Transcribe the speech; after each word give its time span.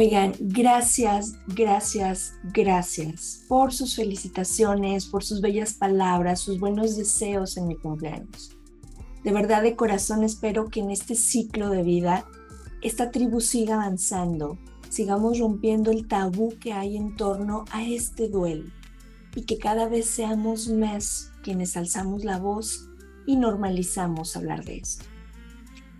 Oigan, 0.00 0.32
gracias, 0.38 1.40
gracias, 1.48 2.34
gracias 2.54 3.42
por 3.48 3.72
sus 3.72 3.96
felicitaciones, 3.96 5.06
por 5.06 5.24
sus 5.24 5.40
bellas 5.40 5.74
palabras, 5.74 6.38
sus 6.38 6.60
buenos 6.60 6.96
deseos 6.96 7.56
en 7.56 7.66
mi 7.66 7.74
cumpleaños. 7.74 8.56
De 9.24 9.32
verdad, 9.32 9.60
de 9.60 9.74
corazón 9.74 10.22
espero 10.22 10.68
que 10.68 10.78
en 10.78 10.92
este 10.92 11.16
ciclo 11.16 11.68
de 11.70 11.82
vida 11.82 12.28
esta 12.80 13.10
tribu 13.10 13.40
siga 13.40 13.74
avanzando, 13.74 14.56
sigamos 14.88 15.40
rompiendo 15.40 15.90
el 15.90 16.06
tabú 16.06 16.56
que 16.60 16.72
hay 16.72 16.96
en 16.96 17.16
torno 17.16 17.64
a 17.72 17.82
este 17.82 18.28
duelo 18.28 18.70
y 19.34 19.46
que 19.46 19.58
cada 19.58 19.88
vez 19.88 20.08
seamos 20.08 20.68
más 20.68 21.32
quienes 21.42 21.76
alzamos 21.76 22.24
la 22.24 22.38
voz 22.38 22.88
y 23.26 23.34
normalizamos 23.34 24.36
hablar 24.36 24.64
de 24.64 24.76
esto. 24.76 25.17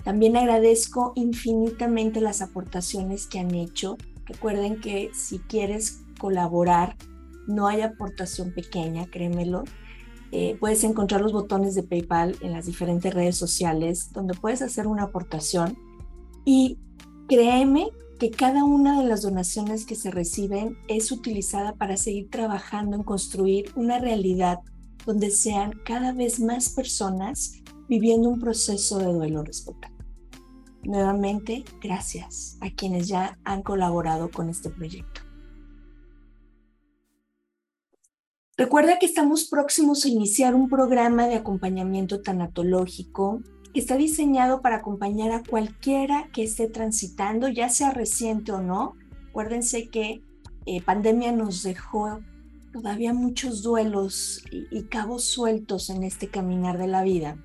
También 0.09 0.39
agradezco 0.39 1.13
infinitamente 1.17 2.23
las 2.23 2.41
aportaciones 2.41 3.27
que 3.27 3.41
han 3.41 3.55
hecho. 3.55 3.99
Recuerden 4.25 4.81
que 4.81 5.11
si 5.13 5.39
quieres 5.39 6.01
colaborar, 6.19 6.97
no 7.47 7.67
hay 7.67 7.83
aportación 7.83 8.55
pequeña, 8.55 9.05
créemelo. 9.11 9.65
Eh, 10.33 10.57
puedes 10.61 10.83
encontrar 10.83 11.21
los 11.21 11.35
botones 11.35 11.75
de 11.75 11.83
PayPal 11.83 12.37
en 12.41 12.53
las 12.53 12.65
diferentes 12.65 13.13
redes 13.13 13.37
sociales 13.37 14.11
donde 14.15 14.33
puedes 14.33 14.63
hacer 14.63 14.87
una 14.87 15.03
aportación 15.03 15.77
y 16.47 16.79
créeme 17.29 17.91
que 18.19 18.31
cada 18.31 18.65
una 18.65 19.03
de 19.03 19.07
las 19.07 19.21
donaciones 19.21 19.85
que 19.85 19.95
se 19.95 20.11
reciben 20.11 20.79
es 20.89 21.13
utilizada 21.13 21.75
para 21.75 21.99
seguir 21.99 22.31
trabajando 22.31 22.97
en 22.97 23.03
construir 23.03 23.73
una 23.77 23.99
realidad 23.99 24.61
donde 25.05 25.31
sean 25.31 25.73
cada 25.85 26.15
vez 26.15 26.41
más 26.41 26.71
personas 26.71 27.53
viviendo 27.91 28.31
un 28.31 28.41
proceso 28.41 28.99
de 29.01 29.13
duelo 29.13 29.45
respetado. 29.45 29.98
Nuevamente, 30.83 31.65
gracias 31.81 32.57
a 32.61 32.71
quienes 32.71 33.09
ya 33.09 33.39
han 33.45 33.63
colaborado 33.63 34.31
con 34.31 34.49
este 34.49 34.71
proyecto. 34.71 35.23
Recuerda 38.57 38.99
que 38.99 39.07
estamos 39.07 39.45
próximos 39.45 40.05
a 40.05 40.09
iniciar 40.09 40.55
un 40.55 40.69
programa 40.69 41.29
de 41.29 41.37
acompañamiento 41.37 42.23
tanatológico 42.23 43.41
que 43.73 43.81
está 43.81 43.97
diseñado 43.97 44.63
para 44.63 44.77
acompañar 44.77 45.31
a 45.31 45.45
cualquiera 45.45 46.29
que 46.33 46.43
esté 46.43 46.69
transitando, 46.69 47.49
ya 47.49 47.69
sea 47.69 47.93
reciente 47.93 48.51
o 48.53 48.61
no. 48.61 48.95
Acuérdense 49.31 49.89
que 49.89 50.23
eh, 50.67 50.83
pandemia 50.83 51.33
nos 51.33 51.63
dejó 51.63 52.21
todavía 52.73 53.15
muchos 53.15 53.63
duelos 53.63 54.45
y, 54.51 54.83
cabos 54.85 55.25
sueltos 55.25 55.89
en 55.91 56.03
este 56.03 56.29
caminar 56.29 56.79
de 56.79 56.89
la 56.89 57.03
vida. 57.03 57.37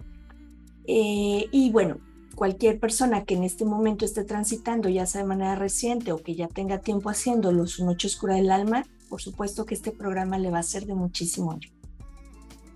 Eh, 0.85 1.47
y 1.51 1.71
bueno, 1.71 1.99
cualquier 2.35 2.79
persona 2.79 3.25
que 3.25 3.35
en 3.35 3.43
este 3.43 3.65
momento 3.65 4.05
esté 4.05 4.23
transitando, 4.23 4.89
ya 4.89 5.05
sea 5.05 5.21
de 5.21 5.27
manera 5.27 5.55
reciente 5.55 6.11
o 6.11 6.17
que 6.17 6.35
ya 6.35 6.47
tenga 6.47 6.79
tiempo 6.79 7.09
haciéndolo, 7.09 7.67
su 7.67 7.85
noche 7.85 8.07
oscura 8.07 8.35
del 8.35 8.51
alma, 8.51 8.85
por 9.09 9.21
supuesto 9.21 9.65
que 9.65 9.75
este 9.75 9.91
programa 9.91 10.37
le 10.37 10.49
va 10.49 10.59
a 10.59 10.63
ser 10.63 10.85
de 10.85 10.95
muchísimo 10.95 11.51
ayuda. 11.51 11.73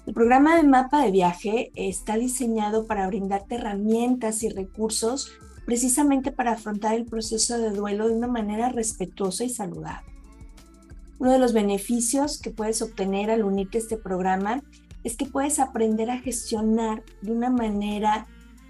El 0.05 0.13
programa 0.13 0.55
de 0.55 0.63
mapa 0.63 1.03
de 1.03 1.11
viaje 1.11 1.71
está 1.75 2.15
diseñado 2.15 2.85
para 2.85 3.07
brindarte 3.07 3.55
herramientas 3.55 4.41
y 4.43 4.49
recursos 4.49 5.31
precisamente 5.65 6.31
para 6.31 6.53
afrontar 6.53 6.95
el 6.95 7.05
proceso 7.05 7.57
de 7.57 7.71
duelo 7.71 8.07
de 8.07 8.15
una 8.15 8.27
manera 8.27 8.69
respetuosa 8.69 9.43
y 9.43 9.49
saludable. 9.49 10.07
Uno 11.19 11.33
de 11.33 11.39
los 11.39 11.51
beneficios 11.51 12.39
que 12.39 12.51
puedes 12.51 12.81
obtener 12.81 13.29
al 13.29 13.43
unirte 13.43 13.79
a 13.79 13.81
este 13.81 13.97
programa 13.97 14.63
es 15.03 15.17
que 15.17 15.25
puedes 15.25 15.59
aprender 15.59 16.09
a 16.09 16.19
gestionar 16.19 17.03
de 17.21 17.31
una 17.33 17.49
manera 17.49 18.27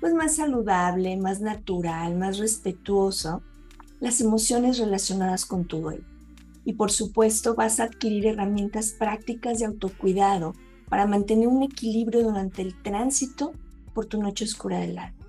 pues 0.07 0.15
más 0.15 0.35
saludable, 0.37 1.17
más 1.17 1.41
natural, 1.41 2.15
más 2.15 2.37
respetuoso 2.37 3.41
las 3.99 4.21
emociones 4.21 4.77
relacionadas 4.77 5.45
con 5.45 5.65
tu 5.65 5.81
duelo. 5.81 6.05
Y 6.63 6.73
por 6.73 6.91
supuesto 6.91 7.55
vas 7.55 7.81
a 7.81 7.85
adquirir 7.85 8.27
herramientas 8.27 8.95
prácticas 8.97 9.59
de 9.59 9.65
autocuidado 9.65 10.53
para 10.87 11.07
mantener 11.07 11.49
un 11.49 11.61
equilibrio 11.61 12.23
durante 12.23 12.61
el 12.61 12.81
tránsito 12.81 13.51
por 13.93 14.05
tu 14.05 14.21
noche 14.21 14.45
oscura 14.45 14.79
del 14.79 14.97
alma. 14.97 15.25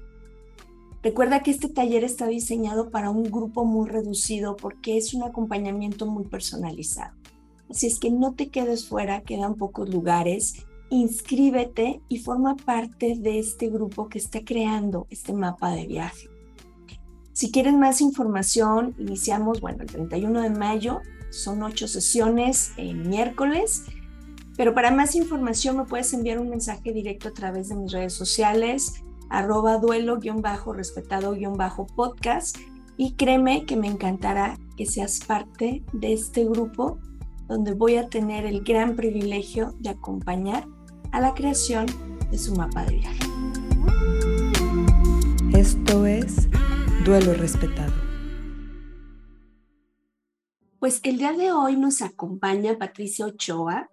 Recuerda 1.02 1.42
que 1.42 1.50
este 1.50 1.68
taller 1.68 2.04
está 2.04 2.28
diseñado 2.28 2.90
para 2.90 3.10
un 3.10 3.24
grupo 3.24 3.64
muy 3.64 3.88
reducido 3.88 4.54
porque 4.56 4.96
es 4.96 5.12
un 5.12 5.24
acompañamiento 5.24 6.06
muy 6.06 6.22
personalizado. 6.22 7.16
Así 7.68 7.88
es 7.88 7.98
que 7.98 8.12
no 8.12 8.34
te 8.34 8.48
quedes 8.48 8.86
fuera, 8.86 9.22
quedan 9.22 9.56
pocos 9.56 9.88
lugares 9.88 10.67
inscríbete 10.90 12.02
y 12.08 12.18
forma 12.18 12.56
parte 12.56 13.16
de 13.18 13.38
este 13.38 13.68
grupo 13.68 14.08
que 14.08 14.18
está 14.18 14.44
creando 14.44 15.06
este 15.10 15.32
mapa 15.32 15.70
de 15.70 15.86
viaje. 15.86 16.28
Si 17.32 17.52
quieren 17.52 17.78
más 17.78 18.00
información, 18.00 18.96
iniciamos, 18.98 19.60
bueno, 19.60 19.82
el 19.82 19.88
31 19.88 20.42
de 20.42 20.50
mayo, 20.50 21.00
son 21.30 21.62
ocho 21.62 21.86
sesiones 21.86 22.72
en 22.76 23.08
miércoles, 23.08 23.84
pero 24.56 24.74
para 24.74 24.90
más 24.90 25.14
información 25.14 25.76
me 25.76 25.84
puedes 25.84 26.12
enviar 26.12 26.40
un 26.40 26.50
mensaje 26.50 26.92
directo 26.92 27.28
a 27.28 27.32
través 27.32 27.68
de 27.68 27.76
mis 27.76 27.92
redes 27.92 28.12
sociales, 28.12 29.04
arroba 29.30 29.78
duelo-respetado-podcast 29.78 32.56
y 32.96 33.12
créeme 33.12 33.66
que 33.66 33.76
me 33.76 33.86
encantará 33.86 34.58
que 34.76 34.86
seas 34.86 35.20
parte 35.20 35.84
de 35.92 36.12
este 36.12 36.44
grupo 36.44 36.98
donde 37.46 37.74
voy 37.74 37.94
a 37.96 38.08
tener 38.08 38.44
el 38.46 38.64
gran 38.64 38.96
privilegio 38.96 39.76
de 39.78 39.90
acompañar 39.90 40.66
a 41.12 41.20
la 41.20 41.34
creación 41.34 41.86
de 42.30 42.38
su 42.38 42.54
mapa 42.54 42.84
de 42.84 42.96
viaje. 42.96 43.18
Esto 45.54 46.06
es 46.06 46.48
Duelo 47.04 47.34
Respetado. 47.34 47.92
Pues 50.78 51.00
el 51.02 51.18
día 51.18 51.32
de 51.32 51.52
hoy 51.52 51.76
nos 51.76 52.02
acompaña 52.02 52.78
Patricia 52.78 53.26
Ochoa 53.26 53.90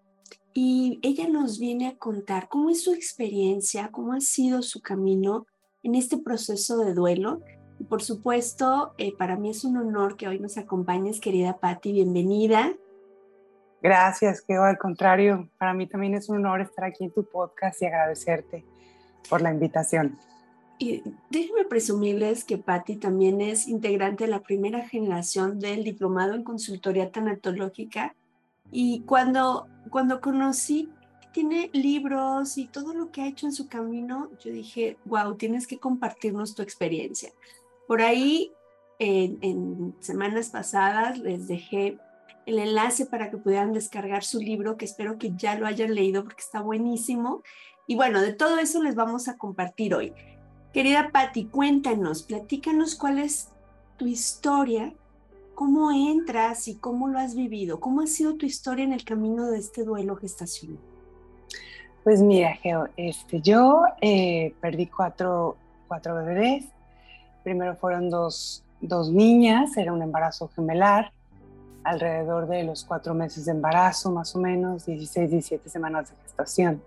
y 0.53 0.99
ella 1.01 1.27
nos 1.27 1.59
viene 1.59 1.87
a 1.87 1.97
contar 1.97 2.47
cómo 2.47 2.69
es 2.69 2.83
su 2.83 2.93
experiencia, 2.93 3.89
cómo 3.91 4.13
ha 4.13 4.21
sido 4.21 4.61
su 4.61 4.81
camino 4.81 5.47
en 5.83 5.95
este 5.95 6.17
proceso 6.17 6.77
de 6.77 6.93
duelo. 6.93 7.41
Y 7.79 7.85
por 7.85 8.03
supuesto, 8.03 8.93
eh, 8.97 9.13
para 9.17 9.35
mí 9.35 9.49
es 9.49 9.65
un 9.65 9.77
honor 9.77 10.15
que 10.15 10.27
hoy 10.27 10.39
nos 10.39 10.57
acompañes, 10.57 11.19
querida 11.19 11.57
Patti, 11.57 11.91
bienvenida. 11.91 12.73
Gracias, 13.85 14.41
que 14.41 14.55
al 14.55 14.79
contrario, 14.79 15.47
para 15.59 15.75
mí 15.75 15.85
también 15.85 16.15
es 16.15 16.27
un 16.27 16.37
honor 16.37 16.59
estar 16.59 16.85
aquí 16.85 17.03
en 17.03 17.11
tu 17.11 17.23
podcast 17.23 17.79
y 17.83 17.85
agradecerte 17.85 18.65
por 19.29 19.43
la 19.43 19.51
invitación. 19.51 20.17
Y 20.79 21.03
déjenme 21.29 21.65
presumirles 21.65 22.45
que 22.45 22.57
Patti 22.57 22.95
también 22.95 23.41
es 23.41 23.67
integrante 23.67 24.23
de 24.23 24.31
la 24.31 24.39
primera 24.39 24.89
generación 24.89 25.59
del 25.59 25.83
diplomado 25.83 26.33
en 26.33 26.43
consultoría 26.43 27.11
tanatológica 27.11 28.15
y 28.71 29.01
cuando, 29.01 29.67
cuando 29.91 30.19
conocí 30.19 30.91
tiene 31.31 31.69
libros 31.71 32.57
y 32.57 32.65
todo 32.65 32.91
lo 32.95 33.11
que 33.11 33.21
ha 33.21 33.27
hecho 33.27 33.45
en 33.45 33.53
su 33.53 33.69
camino, 33.69 34.31
yo 34.43 34.51
dije, 34.51 34.97
wow, 35.05 35.35
tienes 35.35 35.67
que 35.67 35.77
compartirnos 35.77 36.55
tu 36.55 36.63
experiencia. 36.63 37.29
Por 37.87 38.01
ahí, 38.01 38.51
en, 38.97 39.37
en 39.43 39.95
semanas 39.99 40.49
pasadas, 40.49 41.19
les 41.19 41.47
dejé 41.47 41.99
el 42.45 42.59
enlace 42.59 43.05
para 43.05 43.29
que 43.29 43.37
pudieran 43.37 43.73
descargar 43.73 44.23
su 44.23 44.39
libro, 44.39 44.77
que 44.77 44.85
espero 44.85 45.17
que 45.17 45.33
ya 45.35 45.55
lo 45.57 45.65
hayan 45.65 45.95
leído 45.95 46.23
porque 46.23 46.41
está 46.41 46.61
buenísimo. 46.61 47.41
Y 47.87 47.95
bueno, 47.95 48.21
de 48.21 48.33
todo 48.33 48.59
eso 48.59 48.81
les 48.81 48.95
vamos 48.95 49.27
a 49.27 49.37
compartir 49.37 49.95
hoy. 49.95 50.13
Querida 50.73 51.09
Patti, 51.11 51.45
cuéntanos, 51.45 52.23
platícanos 52.23 52.95
cuál 52.95 53.19
es 53.19 53.49
tu 53.97 54.05
historia, 54.05 54.93
cómo 55.53 55.91
entras 55.91 56.67
y 56.67 56.75
cómo 56.75 57.07
lo 57.07 57.17
has 57.17 57.35
vivido, 57.35 57.79
cómo 57.79 58.01
ha 58.01 58.07
sido 58.07 58.35
tu 58.35 58.45
historia 58.45 58.83
en 58.83 58.93
el 58.93 59.05
camino 59.05 59.47
de 59.47 59.59
este 59.59 59.83
duelo 59.83 60.15
gestacional. 60.15 60.79
Pues 62.03 62.21
mira, 62.21 62.53
Geo, 62.57 62.87
este, 62.97 63.41
yo 63.41 63.83
eh, 64.01 64.53
perdí 64.61 64.85
cuatro, 64.87 65.57
cuatro 65.87 66.13
bebés. 66.15 66.65
Primero 67.43 67.75
fueron 67.75 68.09
dos, 68.09 68.63
dos 68.81 69.09
niñas, 69.09 69.75
era 69.77 69.93
un 69.93 70.03
embarazo 70.03 70.49
gemelar 70.49 71.14
alrededor 71.85 72.47
de 72.47 72.63
los 72.63 72.83
cuatro 72.83 73.13
meses 73.13 73.45
de 73.45 73.51
embarazo, 73.51 74.11
más 74.11 74.35
o 74.35 74.39
menos, 74.39 74.85
16, 74.85 75.31
17 75.31 75.69
semanas 75.69 76.09
de 76.09 76.15
gestación. 76.23 76.81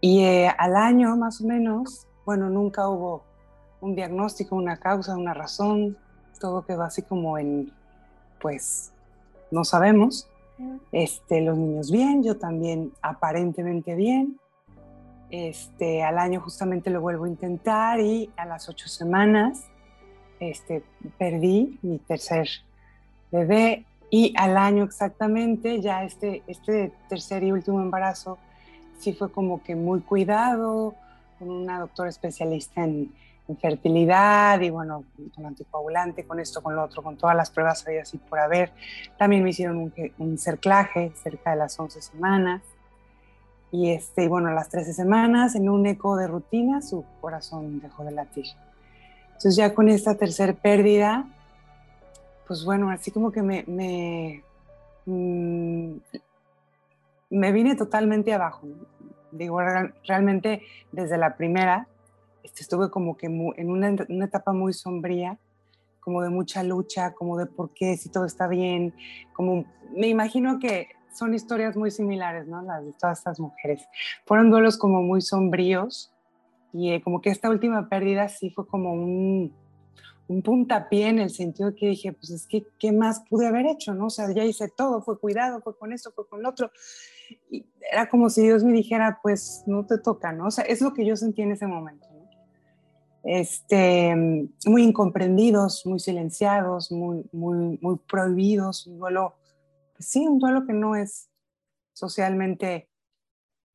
Y 0.00 0.22
eh, 0.22 0.48
al 0.56 0.76
año, 0.76 1.16
más 1.16 1.40
o 1.40 1.46
menos, 1.46 2.06
bueno, 2.24 2.48
nunca 2.50 2.88
hubo 2.88 3.22
un 3.80 3.94
diagnóstico, 3.94 4.54
una 4.54 4.76
causa, 4.76 5.16
una 5.16 5.34
razón, 5.34 5.96
todo 6.38 6.64
quedó 6.64 6.82
así 6.82 7.02
como 7.02 7.38
en, 7.38 7.72
pues, 8.40 8.92
no 9.50 9.64
sabemos. 9.64 10.28
Este, 10.92 11.40
los 11.40 11.56
niños 11.56 11.90
bien, 11.90 12.22
yo 12.22 12.36
también 12.36 12.92
aparentemente 13.00 13.94
bien. 13.94 14.38
Este, 15.30 16.02
al 16.02 16.18
año 16.18 16.40
justamente 16.40 16.90
lo 16.90 17.00
vuelvo 17.00 17.24
a 17.24 17.28
intentar 17.28 18.00
y 18.00 18.30
a 18.36 18.46
las 18.46 18.68
ocho 18.68 18.88
semanas 18.88 19.66
este, 20.40 20.82
perdí 21.18 21.78
mi 21.82 21.98
tercer 21.98 22.48
bebé 23.30 23.84
y 24.10 24.34
al 24.36 24.56
año 24.56 24.84
exactamente 24.84 25.80
ya 25.80 26.04
este, 26.04 26.42
este 26.46 26.92
tercer 27.08 27.42
y 27.42 27.52
último 27.52 27.80
embarazo 27.80 28.38
sí 28.98 29.12
fue 29.12 29.30
como 29.30 29.62
que 29.62 29.74
muy 29.76 30.00
cuidado, 30.00 30.94
con 31.38 31.50
una 31.50 31.80
doctora 31.80 32.08
especialista 32.08 32.84
en, 32.84 33.12
fertilidad 33.62 34.60
y 34.60 34.68
bueno, 34.68 35.04
con 35.34 35.46
anticoagulante, 35.46 36.26
con 36.26 36.38
esto, 36.38 36.62
con 36.62 36.76
lo 36.76 36.84
otro, 36.84 37.02
con 37.02 37.16
todas 37.16 37.34
las 37.34 37.48
pruebas 37.48 37.82
había 37.86 38.02
así 38.02 38.18
por 38.18 38.38
haber. 38.38 38.72
También 39.16 39.42
me 39.42 39.48
hicieron 39.48 39.78
un, 39.78 39.92
un 40.18 40.36
cerclaje 40.36 41.12
cerca 41.14 41.52
de 41.52 41.56
las 41.56 41.80
11 41.80 42.02
semanas. 42.02 42.60
Y 43.72 43.88
este, 43.92 44.28
bueno, 44.28 44.48
a 44.48 44.52
las 44.52 44.68
13 44.68 44.92
semanas, 44.92 45.54
en 45.54 45.70
un 45.70 45.86
eco 45.86 46.18
de 46.18 46.26
rutina, 46.26 46.82
su 46.82 47.06
corazón 47.22 47.80
dejó 47.80 48.04
de 48.04 48.10
latir. 48.10 48.44
Entonces 49.28 49.56
ya 49.56 49.72
con 49.72 49.88
esta 49.88 50.14
tercera 50.16 50.52
pérdida, 50.52 51.24
pues 52.48 52.64
bueno, 52.64 52.90
así 52.90 53.10
como 53.10 53.30
que 53.30 53.42
me, 53.42 53.62
me, 53.66 54.42
mm, 55.04 55.92
vine 57.30 57.76
totalmente 57.76 58.32
abajo. 58.32 58.66
Digo, 59.30 59.60
realmente 60.06 60.62
desde 60.90 61.18
la 61.18 61.36
primera 61.36 61.86
este, 62.42 62.62
estuve 62.62 62.90
como 62.90 63.18
que 63.18 63.26
en 63.26 63.70
una, 63.70 63.94
una, 64.08 64.24
etapa 64.24 64.52
muy 64.52 64.72
sombría, 64.72 65.38
como 66.00 66.22
de 66.22 66.30
mucha 66.30 66.62
lucha, 66.62 67.12
como 67.12 67.36
de 67.36 67.44
por 67.44 67.74
qué, 67.74 67.98
si 67.98 68.08
todo 68.08 68.24
está 68.24 68.48
bien, 68.48 68.94
como 69.34 69.66
me 69.94 70.08
imagino 70.08 70.58
que 70.58 70.88
son 71.12 71.34
historias 71.34 71.76
muy 71.76 71.90
similares, 71.90 72.46
¿no? 72.46 72.62
Las 72.62 72.84
de 72.84 72.92
todas 72.92 73.18
estas 73.18 73.38
mujeres. 73.38 73.86
Fueron 74.24 74.50
duelos 74.50 74.78
como 74.78 75.02
muy 75.02 75.20
sombríos 75.20 76.10
y 76.72 76.92
eh, 76.92 77.02
como 77.02 77.20
que 77.20 77.28
esta 77.28 77.50
última 77.50 77.88
pérdida 77.90 78.28
sí 78.28 78.50
fue 78.50 78.66
como 78.66 78.92
un, 78.92 79.52
un 80.28 80.42
puntapié 80.42 81.08
en 81.08 81.18
el 81.18 81.30
sentido 81.30 81.74
que 81.74 81.88
dije, 81.88 82.12
pues 82.12 82.30
es 82.30 82.46
que, 82.46 82.66
¿qué 82.78 82.92
más 82.92 83.22
pude 83.28 83.46
haber 83.46 83.66
hecho? 83.66 83.94
¿no? 83.94 84.06
O 84.06 84.10
sea, 84.10 84.32
ya 84.32 84.44
hice 84.44 84.68
todo, 84.68 85.02
fue 85.02 85.18
cuidado, 85.18 85.60
fue 85.62 85.76
con 85.76 85.92
esto, 85.92 86.12
fue 86.12 86.28
con 86.28 86.42
lo 86.42 86.50
otro. 86.50 86.70
Y 87.50 87.66
era 87.90 88.08
como 88.08 88.28
si 88.28 88.42
Dios 88.42 88.62
me 88.62 88.72
dijera, 88.72 89.20
pues 89.22 89.64
no 89.66 89.86
te 89.86 89.98
toca, 89.98 90.32
¿no? 90.32 90.46
O 90.46 90.50
sea, 90.50 90.64
es 90.64 90.82
lo 90.82 90.92
que 90.92 91.06
yo 91.06 91.16
sentí 91.16 91.42
en 91.42 91.52
ese 91.52 91.66
momento. 91.66 92.06
¿no? 92.12 92.28
Este, 93.24 94.14
muy 94.66 94.82
incomprendidos, 94.82 95.84
muy 95.86 95.98
silenciados, 95.98 96.92
muy, 96.92 97.28
muy, 97.32 97.78
muy 97.80 97.96
prohibidos, 98.08 98.86
un 98.86 98.98
duelo, 98.98 99.34
pues 99.94 100.08
sí, 100.10 100.26
un 100.26 100.38
duelo 100.38 100.66
que 100.66 100.74
no 100.74 100.94
es 100.94 101.30
socialmente 101.94 102.88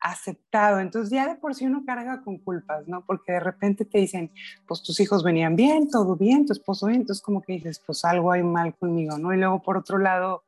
aceptado. 0.03 0.79
Entonces 0.79 1.09
ya 1.09 1.27
de 1.27 1.35
por 1.35 1.55
sí 1.55 1.65
uno 1.65 1.83
carga 1.85 2.21
con 2.21 2.37
culpas, 2.37 2.87
¿no? 2.87 3.05
Porque 3.05 3.31
de 3.31 3.39
repente 3.39 3.85
te 3.85 3.99
dicen, 3.99 4.31
pues 4.67 4.83
tus 4.83 4.99
hijos 4.99 5.23
venían 5.23 5.55
bien, 5.55 5.89
todo 5.89 6.17
bien, 6.17 6.45
tu 6.45 6.51
esposo 6.51 6.87
bien, 6.87 7.01
entonces 7.01 7.23
como 7.23 7.41
que 7.41 7.53
dices, 7.53 7.81
pues 7.83 8.03
algo 8.03 8.31
hay 8.31 8.43
mal 8.43 8.75
conmigo, 8.75 9.17
¿no? 9.17 9.33
Y 9.33 9.37
luego 9.37 9.63
por 9.63 9.77
otro 9.77 9.97
lado 9.97 10.43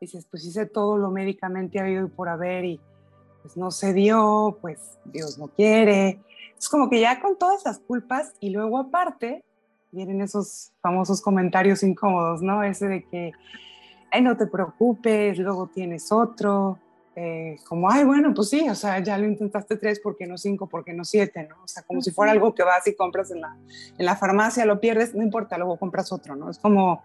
dices, 0.00 0.26
pues 0.30 0.46
hice 0.46 0.64
todo 0.64 0.96
lo 0.96 1.10
médicamente 1.10 1.80
habido 1.80 2.06
y 2.06 2.08
por 2.08 2.28
haber 2.28 2.64
y 2.64 2.80
pues 3.42 3.56
no 3.56 3.72
se 3.72 3.92
dio, 3.92 4.56
pues 4.60 4.98
Dios 5.04 5.38
no 5.38 5.48
quiere. 5.48 6.20
Es 6.56 6.68
como 6.68 6.88
que 6.88 7.00
ya 7.00 7.20
con 7.20 7.36
todas 7.36 7.62
esas 7.62 7.80
culpas 7.80 8.32
y 8.38 8.50
luego 8.50 8.78
aparte 8.78 9.42
vienen 9.90 10.20
esos 10.20 10.70
famosos 10.80 11.20
comentarios 11.20 11.82
incómodos, 11.82 12.42
¿no? 12.42 12.62
Ese 12.62 12.86
de 12.86 13.04
que, 13.08 13.32
ay, 14.12 14.22
no 14.22 14.36
te 14.36 14.46
preocupes, 14.46 15.36
luego 15.36 15.66
tienes 15.66 16.12
otro, 16.12 16.78
eh, 17.16 17.56
como, 17.68 17.90
ay, 17.90 18.04
bueno, 18.04 18.32
pues 18.32 18.50
sí, 18.50 18.68
o 18.68 18.74
sea, 18.74 19.00
ya 19.00 19.18
lo 19.18 19.26
intentaste 19.26 19.76
tres, 19.76 19.98
¿por 19.98 20.16
qué 20.16 20.26
no 20.26 20.38
cinco? 20.38 20.68
¿Por 20.68 20.84
qué 20.84 20.92
no 20.92 21.04
siete? 21.04 21.46
¿no? 21.48 21.64
O 21.64 21.68
sea, 21.68 21.82
como 21.82 22.00
si 22.00 22.12
fuera 22.12 22.32
algo 22.32 22.54
que 22.54 22.62
vas 22.62 22.86
y 22.86 22.94
compras 22.94 23.30
en 23.30 23.40
la, 23.40 23.56
en 23.98 24.06
la 24.06 24.16
farmacia, 24.16 24.64
lo 24.64 24.80
pierdes, 24.80 25.14
no 25.14 25.22
importa, 25.22 25.58
luego 25.58 25.76
compras 25.76 26.12
otro, 26.12 26.36
¿no? 26.36 26.50
Es 26.50 26.58
como, 26.58 27.02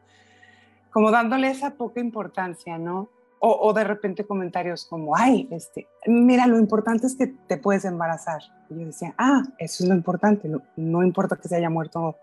como 0.92 1.10
dándole 1.10 1.50
esa 1.50 1.72
poca 1.72 2.00
importancia, 2.00 2.78
¿no? 2.78 3.10
O, 3.40 3.50
o, 3.68 3.74
de 3.74 3.84
repente 3.84 4.26
comentarios 4.26 4.86
como, 4.86 5.16
ay, 5.16 5.48
este, 5.52 5.88
mira, 6.08 6.48
lo 6.48 6.58
importante 6.58 7.06
es 7.08 7.16
que 7.16 7.28
te 7.28 7.58
puedes 7.58 7.84
embarazar. 7.86 8.42
Y 8.70 8.80
yo 8.80 8.86
decía, 8.86 9.14
ah, 9.18 9.44
eso 9.58 9.84
es 9.84 9.90
lo 9.90 9.96
importante, 9.96 10.48
no, 10.48 10.62
no 10.78 11.04
importa 11.04 11.36
que 11.36 11.48
se 11.48 11.56
haya 11.56 11.70
muerto 11.70 12.16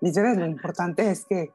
mis 0.00 0.14
bebés, 0.14 0.36
lo 0.36 0.46
importante 0.46 1.10
es 1.10 1.24
que... 1.24 1.50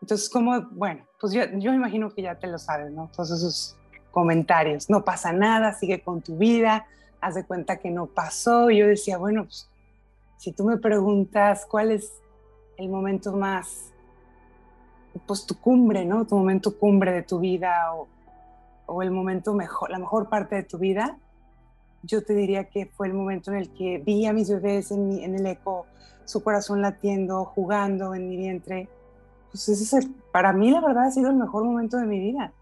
Entonces, 0.00 0.28
como, 0.28 0.60
bueno, 0.70 1.06
pues 1.20 1.32
yo, 1.32 1.42
yo 1.54 1.72
imagino 1.72 2.10
que 2.10 2.22
ya 2.22 2.38
te 2.38 2.46
lo 2.46 2.58
sabes, 2.58 2.92
¿no? 2.92 3.10
Todos 3.14 3.30
esos 3.30 3.76
comentarios, 4.14 4.88
no 4.88 5.04
pasa 5.04 5.32
nada, 5.32 5.74
sigue 5.74 6.00
con 6.00 6.22
tu 6.22 6.38
vida, 6.38 6.86
haz 7.20 7.34
de 7.34 7.44
cuenta 7.44 7.76
que 7.76 7.90
no 7.90 8.06
pasó. 8.06 8.70
Yo 8.70 8.86
decía, 8.86 9.18
bueno, 9.18 9.44
pues, 9.44 9.68
si 10.38 10.52
tú 10.52 10.64
me 10.64 10.78
preguntas 10.78 11.66
cuál 11.68 11.90
es 11.90 12.12
el 12.76 12.88
momento 12.88 13.32
más, 13.32 13.92
pues 15.26 15.44
tu 15.46 15.58
cumbre, 15.58 16.04
¿no? 16.04 16.26
Tu 16.26 16.36
momento 16.36 16.78
cumbre 16.78 17.12
de 17.12 17.22
tu 17.22 17.40
vida 17.40 17.92
o, 18.86 19.02
el 19.02 19.10
momento 19.10 19.54
mejor, 19.54 19.90
la 19.90 19.98
mejor 19.98 20.28
parte 20.28 20.56
de 20.56 20.62
tu 20.62 20.78
vida, 20.78 21.18
yo 22.02 22.22
te 22.22 22.34
diría 22.34 22.64
que 22.64 22.86
fue 22.86 23.06
el 23.06 23.14
momento 23.14 23.50
en 23.50 23.58
el 23.58 23.70
que 23.70 23.98
vi 23.98 24.26
a 24.26 24.32
mis 24.32 24.50
bebés 24.50 24.90
en, 24.90 25.12
en 25.12 25.34
el 25.34 25.46
eco, 25.46 25.86
su 26.26 26.42
corazón 26.42 26.82
latiendo, 26.82 27.44
jugando 27.44 28.14
en 28.14 28.28
mi 28.28 28.36
vientre. 28.36 28.88
Pues 29.50 29.68
ese 29.68 29.98
es 29.98 30.08
para 30.30 30.52
mí 30.52 30.70
la 30.70 30.80
verdad 30.80 31.04
ha 31.04 31.10
sido 31.10 31.30
el 31.30 31.36
mejor 31.36 31.64
momento 31.64 31.96
de 31.96 32.06
mi 32.06 32.20
vida. 32.20 32.52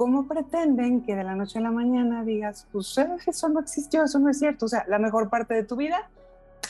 ¿Cómo 0.00 0.26
pretenden 0.26 1.02
que 1.02 1.14
de 1.14 1.22
la 1.22 1.34
noche 1.34 1.58
a 1.58 1.60
la 1.60 1.70
mañana 1.70 2.24
digas, 2.24 2.66
pues 2.72 2.96
eso 3.26 3.50
no 3.50 3.60
existió, 3.60 4.02
eso 4.02 4.18
no 4.18 4.30
es 4.30 4.38
cierto? 4.38 4.64
O 4.64 4.68
sea, 4.70 4.82
la 4.88 4.98
mejor 4.98 5.28
parte 5.28 5.52
de 5.52 5.62
tu 5.62 5.76
vida 5.76 6.08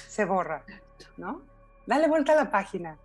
se 0.08 0.24
borra, 0.24 0.64
¿no? 1.16 1.40
Dale 1.86 2.08
vuelta 2.08 2.32
a 2.32 2.34
la 2.34 2.50
página. 2.50 2.96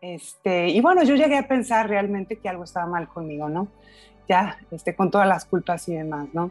Este, 0.00 0.68
y 0.70 0.80
bueno, 0.80 1.02
yo 1.02 1.14
llegué 1.14 1.36
a 1.36 1.46
pensar 1.46 1.90
realmente 1.90 2.38
que 2.38 2.48
algo 2.48 2.64
estaba 2.64 2.86
mal 2.86 3.06
conmigo, 3.06 3.50
¿no? 3.50 3.68
Ya, 4.30 4.56
este, 4.70 4.96
con 4.96 5.10
todas 5.10 5.28
las 5.28 5.44
culpas 5.44 5.86
y 5.90 5.94
demás, 5.94 6.28
¿no? 6.32 6.50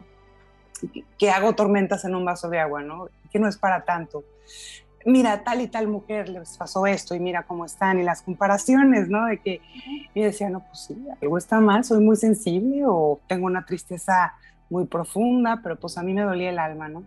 Que 1.18 1.32
hago 1.32 1.52
tormentas 1.56 2.04
en 2.04 2.14
un 2.14 2.24
vaso 2.24 2.48
de 2.48 2.60
agua, 2.60 2.80
¿no? 2.82 3.08
Que 3.32 3.40
no 3.40 3.48
es 3.48 3.58
para 3.58 3.84
tanto 3.84 4.22
mira, 5.04 5.42
tal 5.44 5.60
y 5.60 5.68
tal 5.68 5.88
mujer 5.88 6.28
les 6.28 6.56
pasó 6.56 6.86
esto 6.86 7.14
y 7.14 7.20
mira 7.20 7.42
cómo 7.42 7.64
están 7.64 7.98
y 7.98 8.02
las 8.02 8.22
comparaciones, 8.22 9.08
¿no? 9.08 9.26
De 9.26 9.38
que 9.38 9.60
yo 10.14 10.24
decía, 10.24 10.48
no, 10.50 10.60
pues 10.60 10.80
sí, 10.80 11.06
algo 11.20 11.38
está 11.38 11.60
mal, 11.60 11.84
soy 11.84 12.00
muy 12.00 12.16
sensible 12.16 12.84
o 12.86 13.20
tengo 13.26 13.46
una 13.46 13.64
tristeza 13.64 14.34
muy 14.70 14.86
profunda, 14.86 15.60
pero 15.62 15.76
pues 15.76 15.98
a 15.98 16.02
mí 16.02 16.14
me 16.14 16.22
dolía 16.22 16.50
el 16.50 16.58
alma, 16.58 16.88
¿no? 16.88 17.04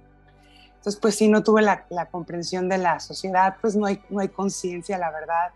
Entonces, 0.75 1.01
pues 1.01 1.15
sí, 1.15 1.27
no 1.27 1.43
tuve 1.43 1.61
la, 1.61 1.85
la 1.89 2.05
comprensión 2.05 2.69
de 2.69 2.77
la 2.77 2.99
sociedad, 2.99 3.55
pues 3.59 3.75
no 3.75 3.85
hay, 3.87 3.99
no 4.09 4.19
hay 4.19 4.29
conciencia, 4.29 4.97
la 4.97 5.11
verdad. 5.11 5.51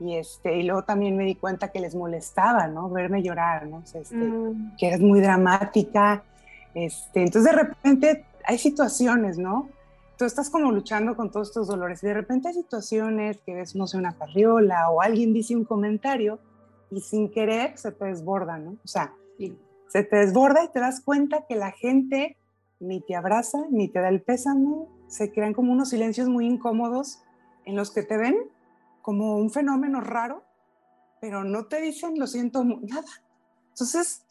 Y, 0.00 0.16
este, 0.16 0.56
y 0.56 0.62
luego 0.62 0.82
también 0.82 1.16
me 1.16 1.24
di 1.24 1.34
cuenta 1.34 1.68
que 1.68 1.78
les 1.78 1.94
molestaba, 1.94 2.66
¿no? 2.66 2.88
Verme 2.88 3.22
llorar, 3.22 3.66
¿no? 3.66 3.82
este, 3.92 4.16
mm. 4.16 4.76
Que 4.76 4.88
eres 4.88 5.00
muy 5.00 5.20
dramática. 5.20 6.22
Este, 6.74 7.22
entonces, 7.22 7.52
de 7.52 7.58
repente 7.58 8.24
hay 8.44 8.58
situaciones, 8.58 9.36
¿no? 9.36 9.68
Tú 10.20 10.26
estás 10.26 10.50
como 10.50 10.70
luchando 10.70 11.16
con 11.16 11.30
todos 11.30 11.48
estos 11.48 11.66
dolores 11.66 12.02
y 12.02 12.06
de 12.06 12.12
repente 12.12 12.48
hay 12.48 12.54
situaciones 12.54 13.38
que 13.40 13.54
ves, 13.54 13.74
no 13.74 13.86
sé, 13.86 13.96
una 13.96 14.18
carriola 14.18 14.90
o 14.90 15.00
alguien 15.00 15.32
dice 15.32 15.56
un 15.56 15.64
comentario 15.64 16.38
y 16.90 17.00
sin 17.00 17.30
querer 17.30 17.78
se 17.78 17.90
te 17.90 18.04
desborda, 18.04 18.58
¿no? 18.58 18.72
O 18.84 18.86
sea, 18.86 19.14
se 19.88 20.04
te 20.04 20.16
desborda 20.16 20.62
y 20.62 20.68
te 20.68 20.78
das 20.78 21.00
cuenta 21.00 21.46
que 21.48 21.56
la 21.56 21.70
gente 21.70 22.36
ni 22.80 23.00
te 23.00 23.16
abraza, 23.16 23.60
ni 23.70 23.88
te 23.88 24.00
da 24.00 24.10
el 24.10 24.20
pésame, 24.20 24.84
se 25.08 25.32
crean 25.32 25.54
como 25.54 25.72
unos 25.72 25.88
silencios 25.88 26.28
muy 26.28 26.44
incómodos 26.44 27.22
en 27.64 27.74
los 27.74 27.90
que 27.90 28.02
te 28.02 28.18
ven 28.18 28.36
como 29.00 29.38
un 29.38 29.50
fenómeno 29.50 30.02
raro, 30.02 30.44
pero 31.22 31.44
no 31.44 31.64
te 31.64 31.80
dicen, 31.80 32.18
lo 32.18 32.26
siento, 32.26 32.62
nada. 32.62 33.08
Entonces, 33.70 34.26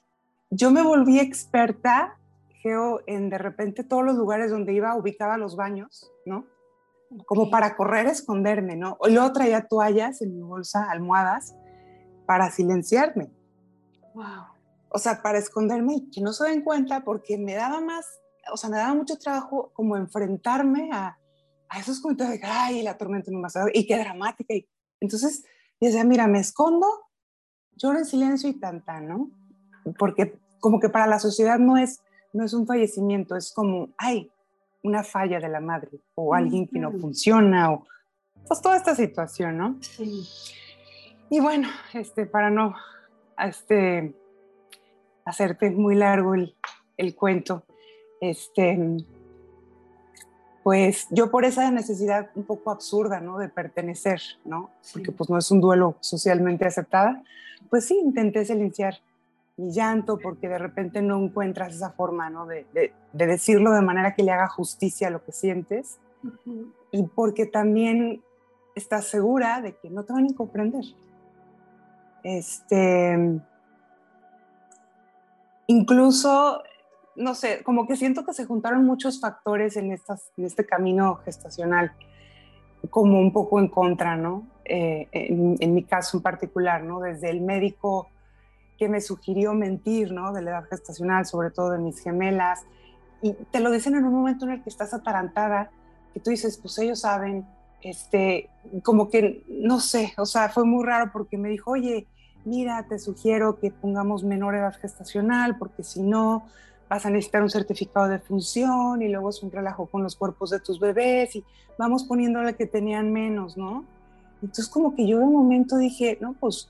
yo 0.51 0.69
me 0.69 0.83
volví 0.83 1.19
experta 1.19 2.18
Geo, 2.61 3.01
en 3.07 3.29
de 3.29 3.37
repente 3.37 3.83
todos 3.83 4.03
los 4.03 4.15
lugares 4.15 4.51
donde 4.51 4.73
iba 4.73 4.95
ubicaba 4.95 5.37
los 5.37 5.55
baños, 5.55 6.11
¿no? 6.25 6.45
Como 7.25 7.49
para 7.49 7.75
correr, 7.75 8.07
esconderme, 8.07 8.75
¿no? 8.75 8.97
Y 9.07 9.11
luego 9.11 9.31
traía 9.31 9.67
toallas 9.67 10.21
en 10.21 10.35
mi 10.35 10.41
bolsa, 10.41 10.89
almohadas, 10.89 11.55
para 12.25 12.51
silenciarme. 12.51 13.31
Wow. 14.13 14.43
O 14.89 14.99
sea, 14.99 15.21
para 15.21 15.37
esconderme 15.37 15.95
y 15.95 16.11
que 16.11 16.21
no 16.21 16.33
se 16.33 16.49
den 16.49 16.63
cuenta 16.63 17.03
porque 17.03 17.37
me 17.37 17.55
daba 17.55 17.81
más, 17.81 18.05
o 18.51 18.57
sea, 18.57 18.69
me 18.69 18.77
daba 18.77 18.93
mucho 18.93 19.17
trabajo 19.17 19.71
como 19.73 19.97
enfrentarme 19.97 20.89
a, 20.91 21.17
a 21.69 21.79
esos 21.79 22.01
comentarios 22.01 22.39
de, 22.39 22.47
ay, 22.47 22.83
la 22.83 22.97
tormenta 22.97 23.31
no 23.31 23.39
más, 23.39 23.55
y 23.73 23.87
qué 23.87 23.97
dramática. 23.97 24.53
Y, 24.53 24.67
entonces, 24.99 25.45
decía, 25.79 26.03
mira, 26.03 26.27
me 26.27 26.39
escondo, 26.39 26.87
lloro 27.75 27.99
en 27.99 28.05
silencio 28.05 28.49
y 28.49 28.59
tanta, 28.59 28.99
¿no? 28.99 29.31
Porque 29.97 30.37
como 30.59 30.79
que 30.79 30.89
para 30.89 31.07
la 31.07 31.19
sociedad 31.19 31.57
no 31.57 31.77
es 31.77 32.01
no 32.33 32.45
es 32.45 32.53
un 32.53 32.65
fallecimiento, 32.65 33.35
es 33.35 33.51
como, 33.51 33.89
ay, 33.97 34.31
una 34.83 35.03
falla 35.03 35.39
de 35.39 35.49
la 35.49 35.59
madre 35.59 35.99
o 36.15 36.33
alguien 36.33 36.67
que 36.67 36.79
no 36.79 36.91
funciona 36.91 37.71
o 37.71 37.85
pues 38.47 38.61
toda 38.61 38.77
esta 38.77 38.95
situación, 38.95 39.57
¿no? 39.57 39.77
Sí. 39.81 40.23
Y 41.29 41.39
bueno, 41.39 41.67
este, 41.93 42.25
para 42.25 42.49
no 42.49 42.75
este, 43.37 44.15
hacerte 45.25 45.69
muy 45.69 45.95
largo 45.95 46.33
el, 46.33 46.55
el 46.97 47.15
cuento, 47.15 47.63
este, 48.21 48.97
pues 50.63 51.07
yo 51.11 51.29
por 51.29 51.45
esa 51.45 51.69
necesidad 51.71 52.31
un 52.35 52.43
poco 52.43 52.71
absurda, 52.71 53.19
¿no? 53.19 53.37
De 53.37 53.49
pertenecer, 53.49 54.21
¿no? 54.45 54.71
Porque 54.93 55.11
pues 55.11 55.29
no 55.29 55.37
es 55.37 55.51
un 55.51 55.61
duelo 55.61 55.97
socialmente 55.99 56.65
aceptada, 56.65 57.23
pues 57.69 57.85
sí, 57.85 57.97
intenté 57.97 58.45
silenciar 58.45 58.95
mi 59.59 59.71
llanto 59.73 60.17
porque 60.17 60.47
de 60.47 60.57
repente 60.57 61.01
no 61.01 61.19
encuentras 61.19 61.75
esa 61.75 61.91
forma, 61.91 62.29
¿no? 62.29 62.45
De, 62.45 62.65
de, 62.73 62.93
decirlo 63.27 63.71
de 63.71 63.81
manera 63.81 64.15
que 64.15 64.23
le 64.23 64.31
haga 64.31 64.47
justicia 64.47 65.09
a 65.09 65.11
lo 65.11 65.23
que 65.23 65.33
sientes 65.33 65.99
y 66.91 67.03
porque 67.03 67.45
también 67.45 68.23
estás 68.73 69.07
segura 69.07 69.61
de 69.61 69.75
que 69.75 69.89
no 69.89 70.05
te 70.05 70.13
van 70.13 70.27
a 70.31 70.35
comprender. 70.35 70.85
Este, 72.23 73.41
incluso 75.67 76.63
no 77.17 77.35
sé, 77.35 77.61
como 77.63 77.85
que 77.85 77.97
siento 77.97 78.25
que 78.25 78.33
se 78.33 78.45
juntaron 78.45 78.85
muchos 78.85 79.19
factores 79.19 79.75
en, 79.75 79.91
estas, 79.91 80.31
en 80.37 80.45
este 80.45 80.65
camino 80.65 81.15
gestacional, 81.25 81.91
como 82.89 83.19
un 83.19 83.33
poco 83.33 83.59
en 83.59 83.67
contra, 83.67 84.15
¿no? 84.15 84.47
Eh, 84.63 85.09
en, 85.11 85.73
mi 85.73 85.83
caso 85.83 86.17
en 86.17 86.23
particular, 86.23 86.83
¿no? 86.83 87.01
Desde 87.01 87.29
el 87.29 87.41
médico 87.41 88.07
que 88.79 88.87
me 88.87 89.01
sugirió 89.01 89.53
mentir, 89.53 90.11
¿no? 90.13 90.31
De 90.31 90.41
la 90.41 90.51
edad 90.51 90.63
gestacional, 90.69 91.25
sobre 91.25 91.51
todo 91.51 91.71
de 91.71 91.79
mis 91.79 91.99
gemelas, 91.99 92.61
y 93.21 93.33
te 93.33 93.59
lo 93.59 93.69
dicen 93.69 93.95
en 93.95 94.05
un 94.05 94.13
momento 94.13 94.45
en 94.45 94.51
el 94.51 94.63
que 94.63 94.69
estás 94.69 94.93
atarantada, 94.93 95.69
que 96.13 96.21
tú 96.21 96.29
dices, 96.29 96.57
pues 96.57 96.77
ellos 96.79 97.01
saben, 97.01 97.45
este, 97.81 98.49
como 98.83 99.09
que, 99.09 99.43
no 99.49 99.79
sé, 99.79 100.13
o 100.17 100.25
sea, 100.25 100.49
fue 100.49 100.63
muy 100.63 100.85
raro 100.85 101.11
porque 101.11 101.37
me 101.37 101.49
dijo, 101.49 101.71
oye, 101.71 102.07
mira, 102.45 102.85
te 102.87 102.97
sugiero 102.97 103.59
que 103.59 103.71
pongamos 103.71 104.23
menor 104.23 104.55
edad 104.55 104.73
gestacional, 104.79 105.57
porque 105.57 105.83
si 105.83 106.01
no, 106.01 106.45
vas 106.89 107.05
a 107.05 107.09
necesitar 107.09 107.43
un 107.43 107.49
certificado 107.49 108.07
de 108.07 108.19
función 108.19 109.01
y 109.01 109.09
luego 109.09 109.29
es 109.29 109.43
un 109.43 109.51
relajo 109.51 109.85
con 109.85 110.01
los 110.01 110.15
cuerpos 110.15 110.49
de 110.49 110.59
tus 110.59 110.79
bebés 110.79 111.35
y 111.35 111.43
vamos 111.77 112.05
poniéndole 112.05 112.55
que 112.55 112.65
tenían 112.65 113.11
menos, 113.11 113.57
¿no? 113.57 113.85
Entonces 114.41 114.67
como 114.67 114.95
que 114.95 115.05
yo 115.05 115.19
de 115.19 115.25
momento 115.25 115.77
dije, 115.77 116.17
no, 116.21 116.33
pues 116.33 116.69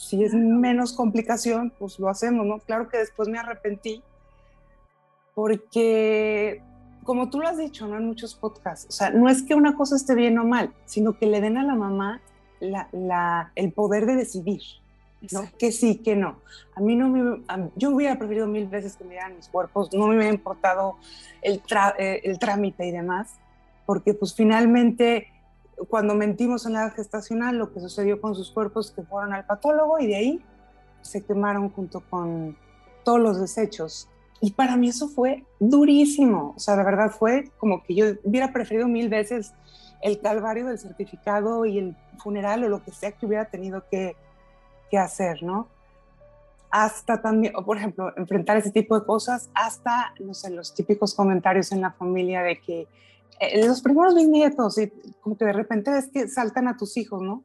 si 0.00 0.24
es 0.24 0.32
menos 0.32 0.94
complicación, 0.94 1.74
pues 1.78 1.98
lo 1.98 2.08
hacemos, 2.08 2.46
¿no? 2.46 2.58
Claro 2.58 2.88
que 2.88 2.96
después 2.96 3.28
me 3.28 3.38
arrepentí 3.38 4.02
porque, 5.34 6.62
como 7.04 7.28
tú 7.28 7.38
lo 7.38 7.48
has 7.48 7.58
dicho, 7.58 7.86
¿no? 7.86 7.98
En 7.98 8.06
muchos 8.06 8.34
podcasts, 8.34 8.86
o 8.88 8.92
sea, 8.92 9.10
no 9.10 9.28
es 9.28 9.42
que 9.42 9.54
una 9.54 9.76
cosa 9.76 9.96
esté 9.96 10.14
bien 10.14 10.38
o 10.38 10.44
mal, 10.44 10.72
sino 10.86 11.18
que 11.18 11.26
le 11.26 11.42
den 11.42 11.58
a 11.58 11.64
la 11.64 11.74
mamá 11.74 12.22
la, 12.60 13.52
el 13.54 13.72
poder 13.72 14.06
de 14.06 14.16
decidir. 14.16 14.62
¿no? 15.32 15.42
Que 15.58 15.70
sí, 15.70 15.96
que 15.96 16.16
no. 16.16 16.40
A 16.74 16.80
mí 16.80 16.96
no 16.96 17.10
me, 17.10 17.42
yo 17.76 17.90
hubiera 17.90 18.16
preferido 18.16 18.46
mil 18.46 18.66
veces 18.68 18.96
que 18.96 19.04
me 19.04 19.10
dieran 19.10 19.36
mis 19.36 19.48
cuerpos, 19.48 19.92
no 19.92 20.06
me 20.06 20.16
hubiera 20.16 20.32
importado 20.32 20.96
el, 21.42 21.60
eh, 21.98 22.22
el 22.24 22.38
trámite 22.38 22.86
y 22.86 22.90
demás, 22.90 23.34
porque 23.84 24.14
pues 24.14 24.34
finalmente 24.34 25.28
cuando 25.88 26.14
mentimos 26.14 26.66
en 26.66 26.74
la 26.74 26.90
gestacional, 26.90 27.56
lo 27.56 27.72
que 27.72 27.80
sucedió 27.80 28.20
con 28.20 28.34
sus 28.34 28.50
cuerpos 28.50 28.90
que 28.90 29.02
fueron 29.02 29.32
al 29.32 29.46
patólogo 29.46 29.98
y 29.98 30.06
de 30.06 30.16
ahí 30.16 30.44
se 31.02 31.24
quemaron 31.24 31.70
junto 31.70 32.00
con 32.00 32.56
todos 33.04 33.20
los 33.20 33.40
desechos. 33.40 34.08
Y 34.40 34.52
para 34.52 34.76
mí 34.76 34.88
eso 34.88 35.08
fue 35.08 35.44
durísimo, 35.58 36.54
o 36.56 36.58
sea, 36.58 36.76
de 36.76 36.84
verdad 36.84 37.10
fue 37.10 37.50
como 37.58 37.82
que 37.82 37.94
yo 37.94 38.06
hubiera 38.24 38.52
preferido 38.52 38.88
mil 38.88 39.08
veces 39.08 39.52
el 40.00 40.18
calvario 40.20 40.66
del 40.66 40.78
certificado 40.78 41.66
y 41.66 41.78
el 41.78 41.96
funeral 42.18 42.64
o 42.64 42.68
lo 42.68 42.82
que 42.82 42.90
sea 42.90 43.12
que 43.12 43.26
hubiera 43.26 43.46
tenido 43.46 43.84
que, 43.90 44.16
qué 44.90 44.98
hacer, 44.98 45.42
¿no? 45.42 45.68
Hasta 46.70 47.20
también, 47.20 47.54
o 47.56 47.64
por 47.64 47.76
ejemplo, 47.76 48.16
enfrentar 48.16 48.56
ese 48.56 48.70
tipo 48.70 48.98
de 48.98 49.04
cosas, 49.04 49.50
hasta, 49.54 50.14
no 50.20 50.32
sé, 50.32 50.50
los 50.50 50.72
típicos 50.74 51.14
comentarios 51.14 51.72
en 51.72 51.82
la 51.82 51.92
familia 51.92 52.42
de 52.42 52.60
que 52.60 52.86
eh, 53.38 53.66
los 53.66 53.82
primeros 53.82 54.14
bisnietos, 54.14 54.78
y 54.78 54.88
como 55.20 55.36
que 55.36 55.44
de 55.44 55.52
repente 55.52 55.90
ves 55.90 56.08
que 56.12 56.28
saltan 56.28 56.68
a 56.68 56.76
tus 56.76 56.96
hijos, 56.96 57.22
¿no? 57.22 57.44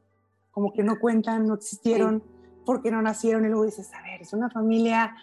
Como 0.50 0.72
que 0.72 0.82
no 0.82 0.98
cuentan, 0.98 1.46
no 1.46 1.54
existieron, 1.54 2.22
porque 2.64 2.90
no 2.90 3.00
nacieron, 3.02 3.44
y 3.44 3.48
luego 3.48 3.64
dices, 3.64 3.92
a 3.94 4.02
ver, 4.02 4.22
es 4.22 4.32
una 4.32 4.50
familia, 4.50 5.14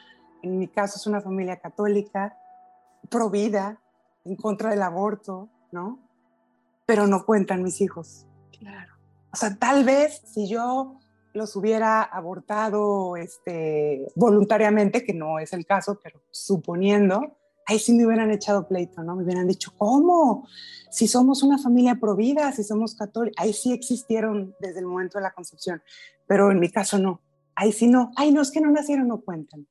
en 0.42 0.58
mi 0.58 0.68
caso 0.68 0.98
es 0.98 1.08
una 1.08 1.22
familia 1.22 1.60
católica, 1.60 2.38
pro 3.10 3.30
vida, 3.30 3.80
en 4.26 4.36
contra 4.36 4.70
del 4.70 4.82
aborto, 4.82 5.50
¿no? 5.72 6.00
Pero 6.86 7.08
no 7.08 7.26
cuentan 7.26 7.64
mis 7.64 7.82
hijos. 7.82 8.26
Claro. 8.58 8.94
O 9.32 9.36
sea, 9.36 9.56
tal 9.58 9.84
vez 9.84 10.22
si 10.26 10.48
yo 10.48 11.00
los 11.34 11.56
hubiera 11.56 12.04
abortado 12.04 13.18
este, 13.18 14.08
voluntariamente, 14.16 15.04
que 15.04 15.14
no 15.14 15.40
es 15.40 15.54
el 15.54 15.66
caso, 15.66 16.00
pero 16.02 16.22
suponiendo, 16.32 17.36
ahí 17.66 17.80
sí 17.80 17.94
me 17.94 18.06
hubieran 18.06 18.32
echado 18.32 18.68
pleito, 18.68 19.04
¿no? 19.04 19.16
Me 19.16 19.24
hubieran 19.24 19.48
dicho, 19.48 19.72
¿cómo? 19.78 20.48
Si 20.90 21.08
somos 21.08 21.44
una 21.44 21.58
familia 21.58 21.96
provida, 21.96 22.52
si 22.52 22.64
somos 22.64 22.96
católicos, 22.96 23.36
ahí 23.42 23.54
sí 23.54 23.72
existieron 23.74 24.56
desde 24.60 24.80
el 24.80 24.86
momento 24.86 25.18
de 25.18 25.24
la 25.24 25.34
concepción, 25.34 25.82
pero 26.28 26.52
en 26.52 26.60
mi 26.60 26.70
caso 26.70 27.00
no, 27.00 27.22
ahí 27.56 27.72
sí 27.72 27.88
no, 27.88 28.12
ay, 28.16 28.32
no, 28.32 28.42
es 28.42 28.52
que 28.52 28.62
no 28.62 28.72
nacieron, 28.72 29.08
no 29.08 29.22
cuentan. 29.22 29.68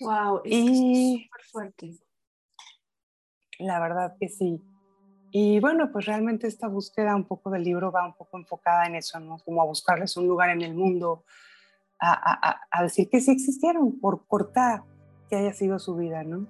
Wow, 0.00 0.42
y... 0.44 1.24
súper 1.24 1.44
fuerte. 1.50 1.98
La 3.58 3.80
verdad 3.80 4.16
que 4.18 4.28
sí. 4.28 4.60
Y 5.30 5.60
bueno, 5.60 5.90
pues 5.92 6.06
realmente 6.06 6.46
esta 6.46 6.68
búsqueda 6.68 7.14
un 7.14 7.24
poco 7.24 7.50
del 7.50 7.64
libro 7.64 7.90
va 7.90 8.06
un 8.06 8.14
poco 8.14 8.38
enfocada 8.38 8.86
en 8.86 8.96
eso, 8.96 9.18
¿no? 9.20 9.38
Como 9.38 9.62
a 9.62 9.64
buscarles 9.64 10.16
un 10.16 10.26
lugar 10.26 10.50
en 10.50 10.62
el 10.62 10.74
mundo, 10.74 11.24
a, 11.98 12.60
a, 12.70 12.82
decir 12.82 13.08
que 13.08 13.20
sí 13.20 13.30
existieron, 13.30 13.98
por 13.98 14.26
cortar 14.26 14.82
que 15.28 15.36
haya 15.36 15.52
sido 15.52 15.78
su 15.78 15.96
vida, 15.96 16.22
¿no? 16.22 16.46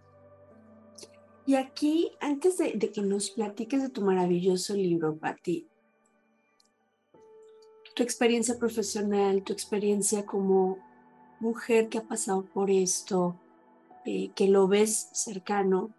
Y 1.47 1.57
aquí, 1.57 2.11
antes 2.21 2.59
de, 2.59 2.73
de 2.75 2.91
que 2.91 3.03
nos 3.03 3.31
platiques 3.31 3.83
de 3.83 3.91
tu 3.91 4.01
maravilloso 4.01 4.75
libro, 4.75 5.17
Patti, 5.17 5.67
tu 7.95 8.03
experiencia 8.03 8.59
profesional, 8.59 9.43
tu 9.43 9.53
experiencia 9.53 10.27
como 10.27 10.79
mujer 11.41 11.89
que 11.89 11.99
ha 11.99 12.03
pasado 12.03 12.45
por 12.45 12.71
esto, 12.71 13.37
eh, 14.05 14.31
que 14.35 14.49
lo 14.49 14.67
ves 14.69 15.09
cercano, 15.13 15.91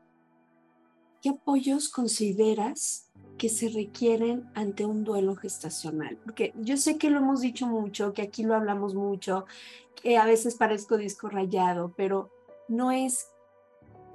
¿qué 1.22 1.30
apoyos 1.30 1.90
consideras 1.90 3.10
que 3.38 3.50
se 3.50 3.70
requieren 3.70 4.50
ante 4.54 4.86
un 4.86 5.04
duelo 5.04 5.36
gestacional? 5.36 6.18
Porque 6.18 6.54
yo 6.62 6.78
sé 6.78 6.98
que 6.98 7.10
lo 7.10 7.20
hemos 7.20 7.42
dicho 7.42 7.66
mucho, 7.66 8.14
que 8.14 8.22
aquí 8.22 8.44
lo 8.44 8.56
hablamos 8.56 8.94
mucho, 8.94 9.46
que 10.02 10.18
a 10.18 10.26
veces 10.26 10.56
parezco 10.56 10.98
disco 10.98 11.30
rayado, 11.30 11.94
pero 11.96 12.30
no 12.68 12.92
es 12.92 13.30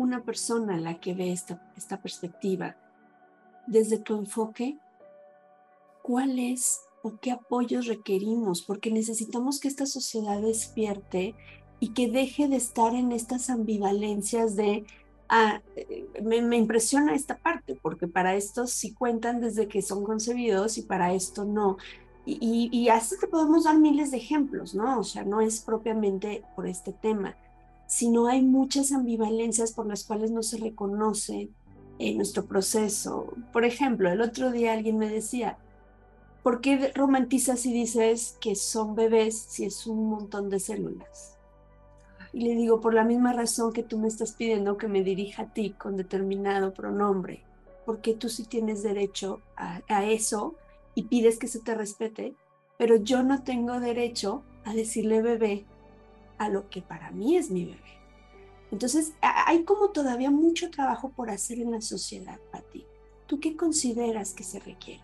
una 0.00 0.24
persona 0.24 0.78
la 0.78 0.98
que 0.98 1.14
ve 1.14 1.32
esta, 1.32 1.72
esta 1.76 2.00
perspectiva. 2.00 2.76
Desde 3.66 3.98
tu 3.98 4.16
enfoque, 4.16 4.78
¿cuál 6.02 6.38
es 6.38 6.80
o 7.02 7.18
qué 7.20 7.32
apoyos 7.32 7.86
requerimos? 7.86 8.62
Porque 8.62 8.90
necesitamos 8.90 9.60
que 9.60 9.68
esta 9.68 9.86
sociedad 9.86 10.40
despierte 10.40 11.34
y 11.78 11.92
que 11.92 12.10
deje 12.10 12.48
de 12.48 12.56
estar 12.56 12.94
en 12.94 13.12
estas 13.12 13.50
ambivalencias 13.50 14.56
de 14.56 14.84
Ah, 15.32 15.62
me, 16.24 16.56
impresiona 16.56 17.14
esta 17.14 17.38
parte, 17.38 17.78
porque 17.80 18.08
para 18.08 18.34
estos 18.34 18.72
sí 18.72 18.92
cuentan 18.92 19.40
desde 19.40 19.68
que 19.68 19.80
son 19.80 20.02
concebidos 20.02 20.76
y 20.76 20.82
para 20.82 21.14
esto 21.14 21.44
no. 21.44 21.76
Y, 22.26 22.68
y, 22.72 22.88
así 22.88 23.14
te 23.16 23.28
podemos 23.28 23.62
dar 23.62 23.78
miles 23.78 24.10
de 24.10 24.16
ejemplos, 24.16 24.74
¿no? 24.74 24.98
O 24.98 25.04
sea, 25.04 25.22
no 25.22 25.40
es 25.40 25.60
propiamente 25.60 26.42
por 26.56 26.66
este 26.66 26.92
tema, 26.92 27.36
sino 27.90 28.28
hay 28.28 28.40
muchas 28.40 28.92
ambivalencias 28.92 29.72
por 29.72 29.84
las 29.84 30.04
cuales 30.04 30.30
no 30.30 30.44
se 30.44 30.58
reconoce 30.58 31.48
en 31.98 32.16
nuestro 32.18 32.44
proceso. 32.46 33.34
Por 33.52 33.64
ejemplo, 33.64 34.08
el 34.08 34.20
otro 34.20 34.52
día 34.52 34.74
alguien 34.74 34.96
me 34.96 35.08
decía, 35.08 35.58
¿por 36.44 36.60
qué 36.60 36.92
romantizas 36.94 37.66
y 37.66 37.72
dices 37.72 38.36
que 38.40 38.54
son 38.54 38.94
bebés 38.94 39.36
si 39.36 39.64
es 39.64 39.88
un 39.88 40.08
montón 40.08 40.50
de 40.50 40.60
células? 40.60 41.36
Y 42.32 42.42
le 42.42 42.54
digo, 42.54 42.80
por 42.80 42.94
la 42.94 43.02
misma 43.02 43.32
razón 43.32 43.72
que 43.72 43.82
tú 43.82 43.98
me 43.98 44.06
estás 44.06 44.34
pidiendo 44.34 44.76
que 44.76 44.86
me 44.86 45.02
dirija 45.02 45.42
a 45.42 45.52
ti 45.52 45.70
con 45.70 45.96
determinado 45.96 46.72
pronombre, 46.72 47.42
porque 47.84 48.14
tú 48.14 48.28
sí 48.28 48.44
tienes 48.44 48.84
derecho 48.84 49.40
a, 49.56 50.04
eso 50.04 50.54
y 50.94 51.02
pides 51.02 51.40
que 51.40 51.48
se 51.48 51.58
te 51.58 51.74
respete, 51.74 52.34
pero 52.78 52.94
yo 52.94 53.24
no 53.24 53.42
tengo 53.42 53.80
derecho 53.80 54.44
a 54.64 54.74
decirle 54.74 55.22
bebé 55.22 55.66
a 56.40 56.48
lo 56.48 56.70
que 56.70 56.80
para 56.80 57.10
mí 57.10 57.36
es 57.36 57.50
mi 57.50 57.66
bebé. 57.66 58.00
Entonces, 58.72 59.12
hay 59.20 59.62
como 59.64 59.90
todavía 59.90 60.30
mucho 60.30 60.70
trabajo 60.70 61.10
por 61.10 61.28
hacer 61.28 61.58
en 61.58 61.70
la 61.70 61.82
sociedad, 61.82 62.38
Pati. 62.50 62.86
¿Tú 63.26 63.38
qué 63.38 63.54
consideras 63.56 64.32
que 64.32 64.42
se 64.42 64.58
requiere? 64.58 65.02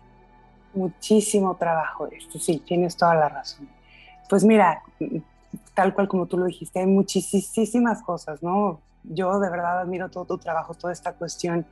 Muchísimo 0.73 1.55
trabajo, 1.55 2.07
este, 2.07 2.39
sí, 2.39 2.57
tienes 2.65 2.97
toda 2.97 3.13
la 3.13 3.29
razón. 3.29 3.69
Pues 4.27 4.43
mira, 4.43 4.81
tal 5.75 5.93
cual 5.93 6.07
como 6.07 6.25
tú 6.25 6.39
lo 6.39 6.45
dijiste, 6.45 6.79
hay 6.79 6.87
muchísimas 6.87 8.01
cosas, 8.01 8.41
¿no? 8.41 8.81
Yo 9.03 9.39
de 9.39 9.51
verdad 9.51 9.79
admiro 9.79 10.09
todo 10.09 10.25
tu 10.25 10.37
trabajo, 10.39 10.73
toda 10.73 10.91
esta 10.91 11.13
cuestión, 11.13 11.67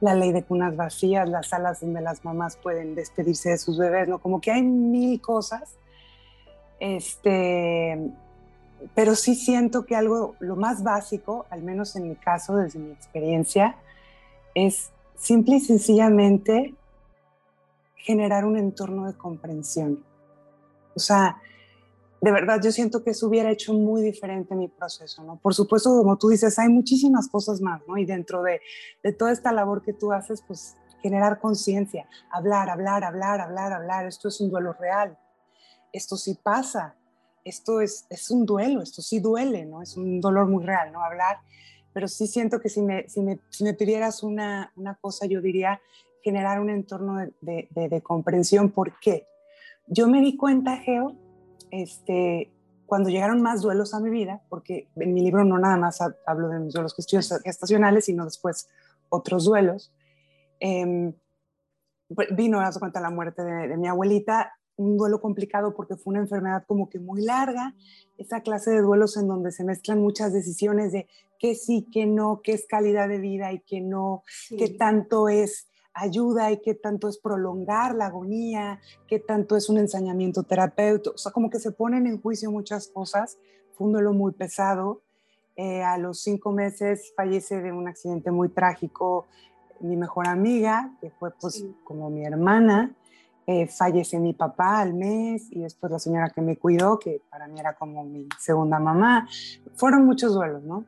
la 0.00 0.14
ley 0.14 0.32
de 0.32 0.44
cunas 0.44 0.76
vacías, 0.76 1.28
las 1.28 1.48
salas 1.48 1.82
donde 1.82 2.00
las 2.00 2.24
mamás 2.24 2.56
pueden 2.56 2.94
despedirse 2.94 3.50
de 3.50 3.58
sus 3.58 3.76
bebés, 3.76 4.08
¿no? 4.08 4.18
Como 4.18 4.40
que 4.40 4.50
hay 4.50 4.62
mil 4.62 5.20
cosas. 5.20 5.76
Este, 6.80 8.10
pero 8.94 9.14
sí 9.14 9.34
siento 9.34 9.84
que 9.84 9.96
algo, 9.96 10.36
lo 10.40 10.56
más 10.56 10.82
básico, 10.82 11.46
al 11.50 11.62
menos 11.62 11.96
en 11.96 12.08
mi 12.08 12.16
caso, 12.16 12.56
desde 12.56 12.78
mi 12.78 12.90
experiencia, 12.90 13.76
es 14.54 14.90
simple 15.16 15.56
y 15.56 15.60
sencillamente 15.60 16.74
generar 17.96 18.44
un 18.44 18.56
entorno 18.56 19.06
de 19.06 19.16
comprensión. 19.16 20.02
O 20.96 20.98
sea, 20.98 21.40
de 22.20 22.32
verdad 22.32 22.60
yo 22.62 22.72
siento 22.72 23.02
que 23.02 23.10
eso 23.10 23.28
hubiera 23.28 23.50
hecho 23.50 23.72
muy 23.72 24.02
diferente 24.02 24.54
mi 24.54 24.68
proceso, 24.68 25.22
¿no? 25.22 25.36
Por 25.36 25.54
supuesto, 25.54 25.90
como 25.90 26.16
tú 26.16 26.28
dices, 26.28 26.58
hay 26.58 26.68
muchísimas 26.68 27.28
cosas 27.28 27.60
más, 27.60 27.80
¿no? 27.86 27.96
Y 27.96 28.04
dentro 28.04 28.42
de, 28.42 28.60
de 29.02 29.12
toda 29.12 29.32
esta 29.32 29.52
labor 29.52 29.82
que 29.82 29.92
tú 29.92 30.12
haces, 30.12 30.42
pues 30.46 30.76
generar 31.02 31.40
conciencia, 31.40 32.06
hablar, 32.30 32.68
hablar, 32.68 33.04
hablar, 33.04 33.40
hablar, 33.40 33.72
hablar, 33.72 34.06
esto 34.06 34.28
es 34.28 34.40
un 34.40 34.50
duelo 34.50 34.74
real, 34.74 35.18
esto 35.92 36.16
sí 36.16 36.38
pasa, 36.42 36.94
esto 37.44 37.80
es, 37.80 38.06
es 38.10 38.30
un 38.30 38.46
duelo, 38.46 38.82
esto 38.82 39.02
sí 39.02 39.20
duele, 39.20 39.66
¿no? 39.66 39.82
Es 39.82 39.96
un 39.96 40.20
dolor 40.20 40.46
muy 40.46 40.64
real, 40.64 40.92
¿no? 40.92 41.02
Hablar, 41.02 41.38
pero 41.92 42.08
sí 42.08 42.26
siento 42.26 42.60
que 42.60 42.68
si 42.68 42.82
me, 42.82 43.08
si 43.08 43.20
me, 43.20 43.38
si 43.48 43.64
me 43.64 43.74
pidieras 43.74 44.22
una, 44.22 44.72
una, 44.76 44.94
cosa, 44.94 45.26
yo 45.26 45.40
diría 45.40 45.80
generar 46.22 46.60
un 46.60 46.70
entorno 46.70 47.18
de, 47.40 47.68
de, 47.70 47.88
de 47.88 48.00
comprensión. 48.02 48.70
¿Por 48.70 48.98
qué? 49.00 49.26
Yo 49.86 50.06
me 50.06 50.20
di 50.20 50.36
cuenta, 50.36 50.76
Geo, 50.76 51.16
este, 51.70 52.50
cuando 52.86 53.08
llegaron 53.08 53.40
más 53.40 53.62
duelos 53.62 53.94
a 53.94 54.00
mi 54.00 54.10
vida, 54.10 54.42
porque 54.48 54.88
en 54.96 55.14
mi 55.14 55.22
libro 55.22 55.44
no 55.44 55.58
nada 55.58 55.76
más 55.76 56.00
hablo 56.26 56.48
de 56.48 56.58
mis 56.58 56.74
duelos 56.74 56.94
gestacionales, 57.44 58.04
sino 58.04 58.24
después 58.24 58.68
otros 59.08 59.44
duelos, 59.44 59.92
eh, 60.60 61.12
vino, 62.32 62.60
a 62.60 62.70
cuenta, 62.72 63.00
la 63.00 63.10
muerte 63.10 63.42
de, 63.42 63.68
de, 63.68 63.76
mi 63.76 63.88
abuelita, 63.88 64.54
un 64.80 64.96
duelo 64.96 65.20
complicado 65.20 65.74
porque 65.74 65.96
fue 65.96 66.12
una 66.12 66.20
enfermedad 66.20 66.64
como 66.66 66.88
que 66.88 66.98
muy 66.98 67.22
larga, 67.22 67.74
esa 68.18 68.40
clase 68.40 68.70
de 68.70 68.80
duelos 68.80 69.16
en 69.16 69.28
donde 69.28 69.52
se 69.52 69.64
mezclan 69.64 70.00
muchas 70.00 70.32
decisiones 70.32 70.92
de 70.92 71.06
qué 71.38 71.54
sí, 71.54 71.86
qué 71.92 72.06
no, 72.06 72.40
qué 72.42 72.52
es 72.52 72.66
calidad 72.66 73.08
de 73.08 73.18
vida 73.18 73.52
y 73.52 73.60
qué 73.60 73.80
no, 73.80 74.22
sí. 74.26 74.56
qué 74.56 74.68
tanto 74.68 75.28
es 75.28 75.68
ayuda 75.92 76.50
y 76.52 76.60
qué 76.60 76.74
tanto 76.74 77.08
es 77.08 77.18
prolongar 77.18 77.94
la 77.94 78.06
agonía, 78.06 78.80
qué 79.06 79.18
tanto 79.18 79.56
es 79.56 79.68
un 79.68 79.78
ensañamiento 79.78 80.44
terapéutico, 80.44 81.14
o 81.14 81.18
sea, 81.18 81.32
como 81.32 81.50
que 81.50 81.58
se 81.58 81.72
ponen 81.72 82.06
en 82.06 82.20
juicio 82.20 82.50
muchas 82.50 82.88
cosas, 82.88 83.38
fue 83.72 83.86
un 83.86 83.92
duelo 83.92 84.12
muy 84.12 84.32
pesado, 84.32 85.02
eh, 85.56 85.82
a 85.82 85.98
los 85.98 86.22
cinco 86.22 86.52
meses 86.52 87.12
fallece 87.14 87.60
de 87.60 87.72
un 87.72 87.88
accidente 87.88 88.30
muy 88.30 88.48
trágico 88.48 89.26
mi 89.80 89.96
mejor 89.96 90.28
amiga, 90.28 90.92
que 91.00 91.10
fue 91.10 91.30
pues 91.32 91.54
sí. 91.54 91.74
como 91.84 92.10
mi 92.10 92.24
hermana, 92.24 92.94
eh, 93.52 93.66
fallece 93.66 94.20
mi 94.20 94.32
papá 94.32 94.78
al 94.78 94.94
mes 94.94 95.50
y 95.50 95.60
después 95.60 95.90
la 95.90 95.98
señora 95.98 96.30
que 96.30 96.40
me 96.40 96.56
cuidó, 96.56 97.00
que 97.00 97.20
para 97.28 97.48
mí 97.48 97.58
era 97.58 97.74
como 97.74 98.04
mi 98.04 98.28
segunda 98.38 98.78
mamá, 98.78 99.28
fueron 99.74 100.06
muchos 100.06 100.34
duelos, 100.34 100.62
¿no? 100.62 100.84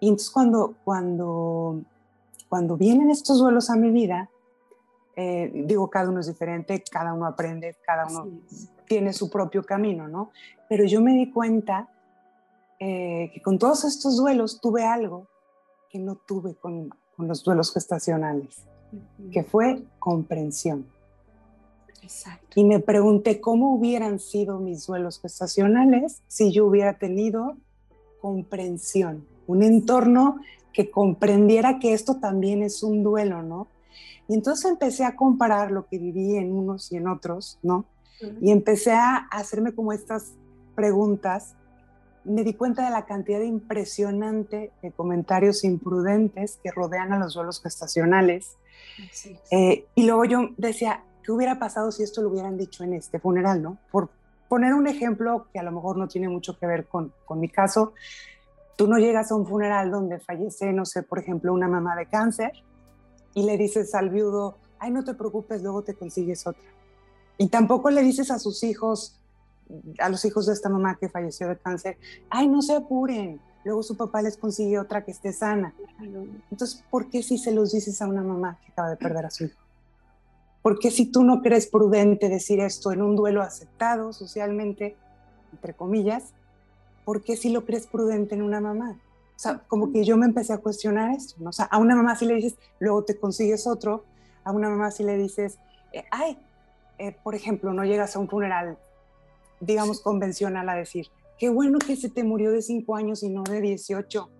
Y 0.00 0.08
entonces 0.08 0.30
cuando, 0.30 0.74
cuando 0.82 1.84
cuando 2.48 2.76
vienen 2.76 3.10
estos 3.10 3.38
duelos 3.38 3.70
a 3.70 3.76
mi 3.76 3.90
vida, 3.90 4.28
eh, 5.16 5.50
digo, 5.66 5.88
cada 5.88 6.08
uno 6.08 6.18
es 6.18 6.26
diferente, 6.26 6.82
cada 6.90 7.12
uno 7.12 7.26
aprende, 7.26 7.76
cada 7.86 8.06
uno 8.06 8.28
tiene 8.86 9.12
su 9.12 9.30
propio 9.30 9.64
camino, 9.64 10.08
¿no? 10.08 10.30
Pero 10.68 10.84
yo 10.84 11.00
me 11.00 11.14
di 11.14 11.30
cuenta 11.30 11.88
eh, 12.80 13.30
que 13.32 13.40
con 13.40 13.58
todos 13.58 13.84
estos 13.84 14.16
duelos 14.16 14.60
tuve 14.60 14.84
algo 14.84 15.28
que 15.90 15.98
no 16.00 16.16
tuve 16.16 16.56
con, 16.56 16.90
con 17.16 17.28
los 17.28 17.44
duelos 17.44 17.72
gestacionales, 17.72 18.64
uh 18.92 18.96
-huh. 18.96 19.30
que 19.32 19.44
fue 19.44 19.84
comprensión. 20.00 20.93
Exacto. 22.04 22.60
Y 22.60 22.64
me 22.64 22.80
pregunté 22.80 23.40
cómo 23.40 23.74
hubieran 23.74 24.20
sido 24.20 24.60
mis 24.60 24.86
duelos 24.86 25.20
gestacionales 25.20 26.22
si 26.28 26.52
yo 26.52 26.66
hubiera 26.66 26.98
tenido 26.98 27.56
comprensión, 28.20 29.26
un 29.46 29.62
entorno 29.62 30.36
que 30.72 30.90
comprendiera 30.90 31.78
que 31.78 31.94
esto 31.94 32.16
también 32.20 32.62
es 32.62 32.82
un 32.82 33.02
duelo, 33.02 33.42
¿no? 33.42 33.68
Y 34.28 34.34
entonces 34.34 34.70
empecé 34.70 35.04
a 35.04 35.16
comparar 35.16 35.70
lo 35.70 35.86
que 35.86 35.98
viví 35.98 36.36
en 36.36 36.52
unos 36.52 36.92
y 36.92 36.96
en 36.96 37.08
otros, 37.08 37.58
¿no? 37.62 37.86
Uh 38.20 38.26
-huh. 38.26 38.38
Y 38.40 38.50
empecé 38.50 38.92
a 38.92 39.16
hacerme 39.30 39.74
como 39.74 39.92
estas 39.92 40.32
preguntas. 40.74 41.54
Me 42.24 42.42
di 42.42 42.54
cuenta 42.54 42.84
de 42.84 42.90
la 42.90 43.04
cantidad 43.04 43.38
de 43.38 43.46
impresionante 43.46 44.72
de 44.82 44.92
comentarios 44.92 45.62
imprudentes 45.64 46.58
que 46.62 46.70
rodean 46.70 47.12
a 47.12 47.18
los 47.18 47.34
duelos 47.34 47.62
gestacionales. 47.62 48.56
Eh, 49.50 49.86
y 49.94 50.06
luego 50.06 50.24
yo 50.24 50.48
decía, 50.56 51.04
¿qué 51.24 51.32
hubiera 51.32 51.58
pasado 51.58 51.90
si 51.90 52.02
esto 52.02 52.22
lo 52.22 52.28
hubieran 52.28 52.56
dicho 52.56 52.84
en 52.84 52.94
este 52.94 53.18
funeral, 53.18 53.62
no? 53.62 53.78
Por 53.90 54.10
poner 54.48 54.74
un 54.74 54.86
ejemplo 54.86 55.46
que 55.52 55.58
a 55.58 55.62
lo 55.62 55.72
mejor 55.72 55.96
no 55.96 56.06
tiene 56.06 56.28
mucho 56.28 56.58
que 56.58 56.66
ver 56.66 56.86
con, 56.86 57.12
con 57.24 57.40
mi 57.40 57.48
caso, 57.48 57.94
Tú 58.76 58.88
no 58.88 58.98
llegas 58.98 59.30
a 59.30 59.36
un 59.36 59.46
funeral 59.46 59.90
donde 59.90 60.18
fallece, 60.18 60.72
no 60.72 60.84
sé, 60.84 61.02
por 61.02 61.18
ejemplo, 61.18 61.52
una 61.52 61.68
mamá 61.68 61.94
de 61.94 62.06
cáncer 62.06 62.52
y 63.32 63.44
le 63.44 63.56
dices 63.56 63.94
al 63.94 64.10
viudo, 64.10 64.58
ay, 64.78 64.90
no 64.90 65.04
te 65.04 65.14
preocupes, 65.14 65.62
luego 65.62 65.82
te 65.82 65.94
consigues 65.94 66.46
otra. 66.46 66.62
Y 67.38 67.48
tampoco 67.48 67.90
le 67.90 68.02
dices 68.02 68.30
a 68.30 68.38
sus 68.38 68.64
hijos, 68.64 69.20
a 69.98 70.08
los 70.08 70.24
hijos 70.24 70.46
de 70.46 70.54
esta 70.54 70.68
mamá 70.68 70.96
que 70.98 71.08
falleció 71.08 71.48
de 71.48 71.56
cáncer, 71.56 71.98
ay, 72.30 72.48
no 72.48 72.62
se 72.62 72.74
apuren, 72.74 73.40
luego 73.64 73.82
su 73.84 73.96
papá 73.96 74.22
les 74.22 74.36
consigue 74.36 74.78
otra 74.78 75.04
que 75.04 75.12
esté 75.12 75.32
sana. 75.32 75.72
Entonces, 76.50 76.84
¿por 76.90 77.08
qué 77.10 77.22
si 77.22 77.38
se 77.38 77.52
los 77.52 77.72
dices 77.72 78.02
a 78.02 78.08
una 78.08 78.22
mamá 78.22 78.58
que 78.60 78.72
acaba 78.72 78.90
de 78.90 78.96
perder 78.96 79.26
a 79.26 79.30
su 79.30 79.44
hijo? 79.44 79.63
¿Por 80.64 80.78
qué 80.78 80.90
si 80.90 81.04
tú 81.04 81.24
no 81.24 81.42
crees 81.42 81.66
prudente 81.66 82.30
decir 82.30 82.58
esto 82.60 82.90
en 82.90 83.02
un 83.02 83.16
duelo 83.16 83.42
aceptado 83.42 84.14
socialmente, 84.14 84.96
entre 85.52 85.74
comillas, 85.74 86.32
¿por 87.04 87.22
qué 87.22 87.36
si 87.36 87.50
lo 87.50 87.66
crees 87.66 87.86
prudente 87.86 88.34
en 88.34 88.40
una 88.40 88.62
mamá? 88.62 88.98
O 89.36 89.38
sea, 89.38 89.58
como 89.68 89.92
que 89.92 90.04
yo 90.04 90.16
me 90.16 90.24
empecé 90.24 90.54
a 90.54 90.62
cuestionar 90.62 91.10
esto, 91.10 91.34
¿no? 91.38 91.50
O 91.50 91.52
sea, 91.52 91.66
a 91.66 91.76
una 91.76 91.94
mamá 91.94 92.16
si 92.16 92.24
le 92.24 92.36
dices, 92.36 92.56
luego 92.78 93.04
te 93.04 93.18
consigues 93.18 93.66
otro, 93.66 94.06
a 94.42 94.52
una 94.52 94.70
mamá 94.70 94.90
si 94.90 95.02
le 95.04 95.18
dices, 95.18 95.58
eh, 95.92 96.04
ay, 96.10 96.38
eh, 96.96 97.14
por 97.22 97.34
ejemplo, 97.34 97.74
no 97.74 97.84
llegas 97.84 98.16
a 98.16 98.20
un 98.20 98.30
funeral, 98.30 98.78
digamos, 99.60 100.00
convencional 100.00 100.66
a 100.70 100.76
decir, 100.76 101.08
qué 101.38 101.50
bueno 101.50 101.78
que 101.78 101.94
se 101.94 102.08
te 102.08 102.24
murió 102.24 102.50
de 102.52 102.62
5 102.62 102.96
años 102.96 103.22
y 103.22 103.28
no 103.28 103.42
de 103.42 103.60
18, 103.60 104.30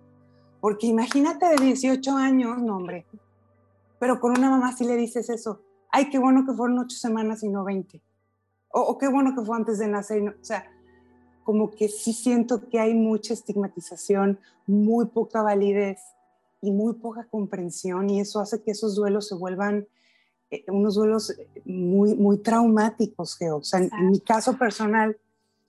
porque 0.59 0.87
imagínate 0.87 1.45
de 1.49 1.63
18 1.63 2.17
años, 2.17 2.57
no 2.63 2.77
hombre, 2.77 3.05
pero 3.99 4.19
con 4.19 4.31
una 4.31 4.49
mamá 4.49 4.75
si 4.75 4.85
le 4.85 4.95
dices 4.95 5.29
eso, 5.29 5.61
ay, 5.95 6.09
qué 6.09 6.19
bueno 6.19 6.45
que 6.45 6.51
fueron 6.51 6.77
8 6.77 6.97
semanas 6.97 7.41
y 7.41 7.47
no 7.47 7.63
20, 7.63 8.01
o, 8.69 8.81
o 8.81 8.97
qué 8.97 9.07
bueno 9.07 9.33
que 9.33 9.45
fue 9.45 9.55
antes 9.55 9.79
de 9.79 9.87
nacer, 9.87 10.21
no, 10.21 10.31
o 10.31 10.43
sea, 10.43 10.69
como 11.45 11.71
que 11.71 11.87
sí 11.87 12.11
siento 12.11 12.67
que 12.69 12.79
hay 12.79 12.93
mucha 12.93 13.33
estigmatización, 13.33 14.39
muy 14.67 15.05
poca 15.05 15.41
validez 15.41 16.01
y 16.61 16.71
muy 16.71 16.95
poca 16.95 17.25
comprensión 17.29 18.09
y 18.09 18.19
eso 18.19 18.41
hace 18.41 18.61
que 18.61 18.71
esos 18.71 18.95
duelos 18.95 19.27
se 19.27 19.35
vuelvan 19.35 19.87
eh, 20.51 20.65
unos 20.67 20.95
duelos 20.95 21.33
muy, 21.63 22.13
muy 22.15 22.39
traumáticos, 22.39 23.37
Geo. 23.37 23.57
O 23.57 23.63
sea, 23.63 23.79
en, 23.79 23.89
en, 23.93 24.09
mi 24.09 24.19
caso 24.19 24.57
personal, 24.57 25.17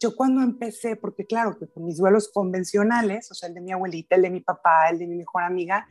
yo 0.00 0.16
cuando 0.16 0.42
empecé, 0.42 0.96
porque 0.96 1.24
claro, 1.24 1.56
que 1.56 1.68
con 1.68 1.84
mis 1.84 1.98
duelos 1.98 2.30
convencionales, 2.32 3.30
o 3.30 3.34
sea, 3.34 3.48
el 3.48 3.54
de 3.54 3.60
mi 3.60 3.72
abuelita, 3.72 4.16
el 4.16 4.22
de 4.22 4.30
mi 4.30 4.40
papá, 4.40 4.88
el 4.90 4.98
de 4.98 5.06
mi 5.06 5.16
mejor 5.16 5.44
amiga, 5.44 5.86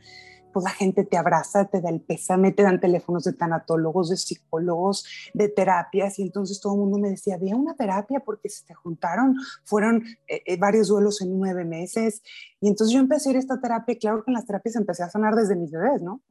pues 0.56 0.64
la 0.64 0.70
gente 0.70 1.04
te 1.04 1.18
abraza, 1.18 1.66
te 1.66 1.82
da 1.82 1.90
el 1.90 2.00
pésame, 2.00 2.50
te 2.50 2.62
dan 2.62 2.80
teléfonos 2.80 3.24
de 3.24 3.34
tanatólogos, 3.34 4.08
de 4.08 4.16
psicólogos, 4.16 5.04
de 5.34 5.50
terapias, 5.50 6.18
y 6.18 6.22
entonces 6.22 6.62
todo 6.62 6.72
el 6.72 6.80
mundo 6.80 6.96
me 6.96 7.10
decía, 7.10 7.34
había 7.34 7.54
una 7.54 7.74
terapia 7.74 8.20
porque 8.20 8.48
se 8.48 8.64
te 8.64 8.72
juntaron, 8.72 9.36
fueron 9.64 10.06
eh, 10.26 10.42
eh, 10.46 10.56
varios 10.56 10.88
duelos 10.88 11.20
en 11.20 11.38
nueve 11.38 11.66
meses, 11.66 12.22
y 12.58 12.68
entonces 12.68 12.94
yo 12.94 13.00
empecé 13.00 13.28
a 13.28 13.32
ir 13.32 13.36
a 13.36 13.40
esta 13.40 13.60
terapia, 13.60 13.92
y 13.92 13.98
claro 13.98 14.24
que 14.24 14.30
en 14.30 14.34
las 14.34 14.46
terapias 14.46 14.76
empecé 14.76 15.02
a 15.02 15.10
sanar 15.10 15.34
desde 15.34 15.56
mis 15.56 15.72
bebés, 15.72 16.00
¿no? 16.00 16.22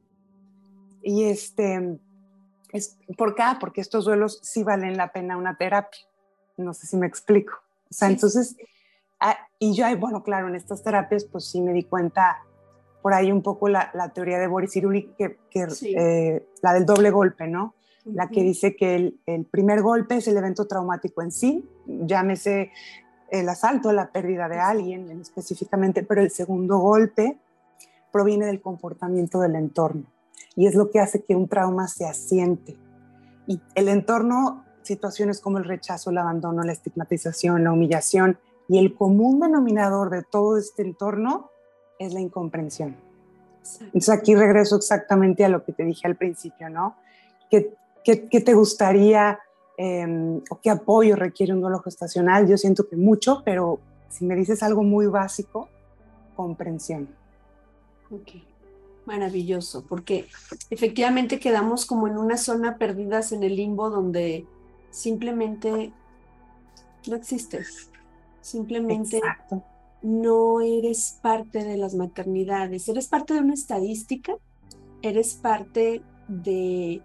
Y 1.02 1.26
este, 1.26 2.00
es, 2.72 2.98
¿por 3.16 3.36
qué? 3.36 3.44
Porque 3.60 3.80
estos 3.80 4.06
duelos 4.06 4.40
sí 4.42 4.64
valen 4.64 4.96
la 4.96 5.12
pena 5.12 5.36
una 5.36 5.56
terapia, 5.56 6.00
no 6.56 6.74
sé 6.74 6.88
si 6.88 6.96
me 6.96 7.06
explico. 7.06 7.52
O 7.88 7.94
sea, 7.94 8.08
sí. 8.08 8.14
entonces, 8.14 8.56
ah, 9.20 9.36
y 9.60 9.72
yo, 9.76 9.84
bueno, 9.98 10.24
claro, 10.24 10.48
en 10.48 10.56
estas 10.56 10.82
terapias, 10.82 11.24
pues 11.26 11.44
sí 11.44 11.60
me 11.60 11.72
di 11.72 11.84
cuenta 11.84 12.38
por 13.06 13.14
ahí 13.14 13.30
un 13.30 13.40
poco 13.40 13.68
la, 13.68 13.88
la 13.94 14.08
teoría 14.08 14.36
de 14.36 14.48
Boris 14.48 14.72
Cyrulnik, 14.72 15.14
que, 15.14 15.38
que 15.48 15.70
sí. 15.70 15.94
eh, 15.96 16.44
la 16.60 16.74
del 16.74 16.84
doble 16.84 17.12
golpe, 17.12 17.46
¿no? 17.46 17.72
Uh 18.04 18.10
-huh. 18.10 18.14
La 18.16 18.28
que 18.28 18.42
dice 18.42 18.74
que 18.74 18.96
el, 18.96 19.20
el, 19.26 19.44
primer 19.44 19.80
golpe 19.80 20.16
es 20.16 20.26
el 20.26 20.36
evento 20.36 20.66
traumático 20.66 21.22
en 21.22 21.30
sí, 21.30 21.64
llámese 21.86 22.72
el 23.30 23.48
asalto, 23.48 23.92
la 23.92 24.10
pérdida 24.10 24.48
de 24.48 24.58
alguien 24.58 25.08
específicamente, 25.20 26.02
pero 26.02 26.20
el 26.20 26.32
segundo 26.32 26.78
golpe 26.78 27.38
proviene 28.10 28.46
del 28.46 28.60
comportamiento 28.60 29.38
del 29.38 29.54
entorno 29.54 30.06
y 30.56 30.66
es 30.66 30.74
lo 30.74 30.90
que 30.90 30.98
hace 30.98 31.22
que 31.22 31.36
un 31.36 31.46
trauma 31.46 31.86
se 31.86 32.06
asiente. 32.06 32.76
Y 33.46 33.60
el 33.76 33.86
entorno, 33.86 34.64
situaciones 34.82 35.40
como 35.40 35.58
el 35.58 35.64
rechazo, 35.64 36.10
el 36.10 36.18
abandono, 36.18 36.64
la 36.64 36.72
estigmatización, 36.72 37.62
la 37.62 37.70
humillación 37.70 38.36
y 38.66 38.78
el 38.78 38.96
común 38.96 39.38
denominador 39.38 40.10
de 40.10 40.24
todo 40.24 40.58
este 40.58 40.82
entorno 40.82 41.50
es 41.98 42.12
la 42.12 42.20
incomprensión. 42.20 42.96
Entonces 43.80 44.10
aquí 44.10 44.34
regreso 44.34 44.76
exactamente 44.76 45.44
a 45.44 45.48
lo 45.48 45.64
que 45.64 45.72
te 45.72 45.84
dije 45.84 46.06
al 46.06 46.16
principio, 46.16 46.70
¿no? 46.70 46.96
¿Qué, 47.50 47.74
qué, 48.04 48.28
qué 48.28 48.40
te 48.40 48.54
gustaría 48.54 49.40
eh, 49.76 50.40
o 50.50 50.60
qué 50.60 50.70
apoyo 50.70 51.16
requiere 51.16 51.52
un 51.52 51.60
duelo 51.60 51.80
gestacional? 51.80 52.46
Yo 52.46 52.56
siento 52.56 52.88
que 52.88 52.96
mucho, 52.96 53.42
pero 53.44 53.80
si 54.08 54.24
me 54.24 54.36
dices 54.36 54.62
algo 54.62 54.82
muy 54.82 55.06
básico, 55.06 55.68
comprensión. 56.34 57.08
Ok, 58.10 58.42
maravilloso, 59.04 59.84
porque 59.88 60.28
efectivamente 60.70 61.40
quedamos 61.40 61.86
como 61.86 62.06
en 62.06 62.16
una 62.18 62.36
zona 62.36 62.78
perdidas 62.78 63.32
en 63.32 63.42
el 63.42 63.56
limbo 63.56 63.90
donde 63.90 64.46
simplemente 64.90 65.92
no 67.08 67.16
existes, 67.16 67.90
simplemente 68.40 69.20
no 70.02 70.60
eres 70.60 71.18
parte 71.22 71.64
de 71.64 71.76
las 71.76 71.94
maternidades, 71.94 72.88
eres 72.88 73.08
parte 73.08 73.34
de 73.34 73.40
una 73.40 73.54
estadística, 73.54 74.36
eres 75.02 75.34
parte 75.34 76.02
de 76.28 77.02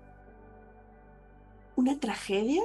una 1.76 2.00
tragedia, 2.00 2.64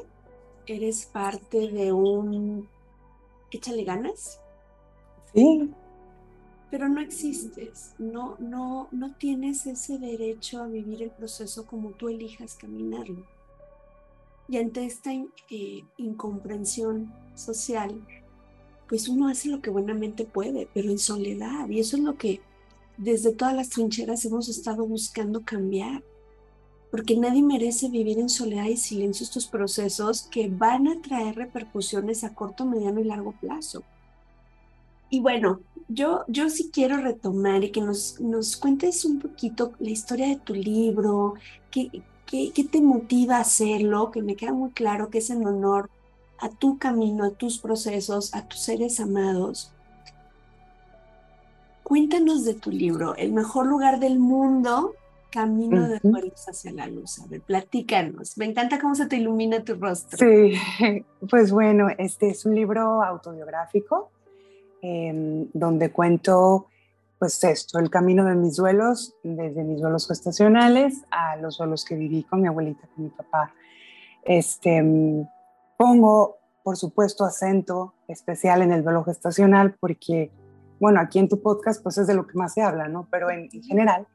eres 0.67 1.07
parte 1.07 1.69
de 1.69 1.93
un 1.93 2.69
échale 3.51 3.85
ganas. 3.85 4.41
Sí. 5.35 5.71
Pero 6.71 6.89
no 6.89 7.01
existes, 7.01 7.95
no, 7.99 8.37
no, 8.39 8.89
no 8.91 9.15
tienes 9.15 9.67
ese 9.67 9.99
derecho 9.99 10.63
a 10.63 10.67
vivir 10.67 11.03
el 11.03 11.11
proceso 11.11 11.67
como 11.67 11.91
tú 11.91 12.09
elijas 12.09 12.57
caminarlo. 12.57 13.25
Y 14.49 14.59
ante 14.59 14.85
esta 14.85 15.13
eh, 15.13 15.85
incomprensión 15.97 17.13
social, 17.35 18.01
pues 18.89 19.09
uno 19.09 19.29
hace 19.29 19.49
lo 19.49 19.61
que 19.61 19.71
buenamente 19.71 20.25
puede, 20.25 20.69
pero 20.73 20.91
en 20.91 20.99
soledad. 20.99 21.69
Y 21.69 21.81
eso 21.81 21.97
es 21.97 22.03
lo 22.03 22.17
que 22.17 22.41
desde 22.97 23.33
todas 23.33 23.55
las 23.55 23.71
trincheras 23.71 24.25
hemos 24.25 24.49
estado 24.49 24.87
buscando 24.87 25.43
cambiar. 25.43 26.03
Porque 26.91 27.17
nadie 27.17 27.43
merece 27.43 27.89
vivir 27.89 28.19
en 28.19 28.29
soledad 28.29 28.67
y 28.67 28.77
silencio 28.77 29.25
estos 29.25 29.47
procesos 29.47 30.23
que 30.31 30.49
van 30.49 30.87
a 30.87 31.01
traer 31.03 31.35
repercusiones 31.35 32.25
a 32.25 32.35
corto, 32.35 32.65
mediano 32.65 33.01
y 33.01 33.05
largo 33.05 33.33
plazo. 33.33 33.83
Y 35.11 35.21
bueno, 35.21 35.61
yo, 35.89 36.25
yo 36.29 36.49
sí 36.51 36.71
quiero 36.73 36.97
retomar 36.99 37.65
y 37.65 37.71
que 37.71 37.81
nos, 37.81 38.21
nos 38.21 38.57
cuentes 38.57 39.05
un 39.05 39.19
poquito 39.21 39.73
la 39.79 39.91
historia 39.91 40.29
de 40.29 40.37
tu 40.37 40.55
libro, 40.55 41.35
qué, 41.71 41.91
qué, 42.27 42.53
te 42.71 42.81
motiva 42.81 43.37
a 43.37 43.41
hacerlo, 43.41 44.11
que 44.11 44.23
me 44.23 44.37
queda 44.37 44.53
muy 44.53 44.71
claro 44.71 45.11
que 45.11 45.19
es 45.19 45.31
en 45.31 45.47
honor 45.47 45.91
a 46.39 46.49
tu 46.49 46.79
camino, 46.79 47.25
a 47.25 47.31
tus 47.31 47.59
procesos, 47.59 48.35
a 48.35 48.47
tus 48.47 48.61
seres 48.61 49.01
amados. 49.01 49.73
Cuéntanos 51.83 52.45
de 52.45 52.55
tu 52.55 52.71
libro, 52.71 53.15
El 53.17 53.33
mejor 53.33 53.67
lugar 53.67 54.01
del 54.01 54.19
mundo, 54.19 54.95
Camino 55.31 55.89
de 55.89 56.01
Pueblos 56.01 56.49
hacia 56.49 56.73
la 56.73 56.87
Luz. 56.87 57.21
A 57.21 57.27
ver, 57.27 57.43
platícanos. 57.43 58.39
Me 58.39 58.47
encanta 58.47 58.79
cómo 58.79 58.95
se 58.95 59.07
te 59.07 59.17
ilumina 59.17 59.63
tu 59.63 59.75
rostro. 59.75 60.19
Sí, 60.19 60.55
pues 61.31 61.53
bueno, 61.53 61.89
este 61.99 62.31
es 62.31 62.47
un 62.47 62.55
libro 62.55 63.03
autobiográfico 63.03 64.11
em, 64.83 65.49
donde 65.53 65.93
cuento 65.93 66.67
pues 67.19 67.43
esto, 67.45 67.79
el 67.79 67.89
camino 67.89 68.25
de 68.25 68.35
mis 68.35 68.57
duelos, 68.57 69.15
desde 69.23 69.65
mis 69.65 69.81
duelos 69.81 70.07
gestacionales 70.07 71.03
a 71.11 71.37
los 71.37 71.59
duelos 71.59 71.85
que 71.85 71.95
viví 71.95 72.25
con 72.25 72.43
mi 72.43 72.49
abuelita, 72.49 72.87
con 72.95 73.05
mi 73.05 73.11
papá. 73.11 73.55
Este, 74.23 74.83
Pongo, 75.77 76.39
por 76.65 76.77
supuesto, 76.77 77.25
acento 77.25 77.95
especial 78.09 78.63
en 78.63 78.73
el 78.73 78.83
duelo 78.83 79.05
gestacional 79.05 79.77
porque, 79.79 80.31
bueno, 80.81 81.01
aquí 81.01 81.19
en 81.19 81.29
tu 81.29 81.41
podcast 81.43 81.83
pues 81.83 81.99
es 81.99 82.07
de 82.07 82.15
lo 82.15 82.27
que 82.27 82.39
más 82.39 82.55
se 82.55 82.63
habla, 82.63 82.89
¿no? 82.89 83.09
Pero 83.11 83.31
en, 83.31 83.51
general 83.63 84.07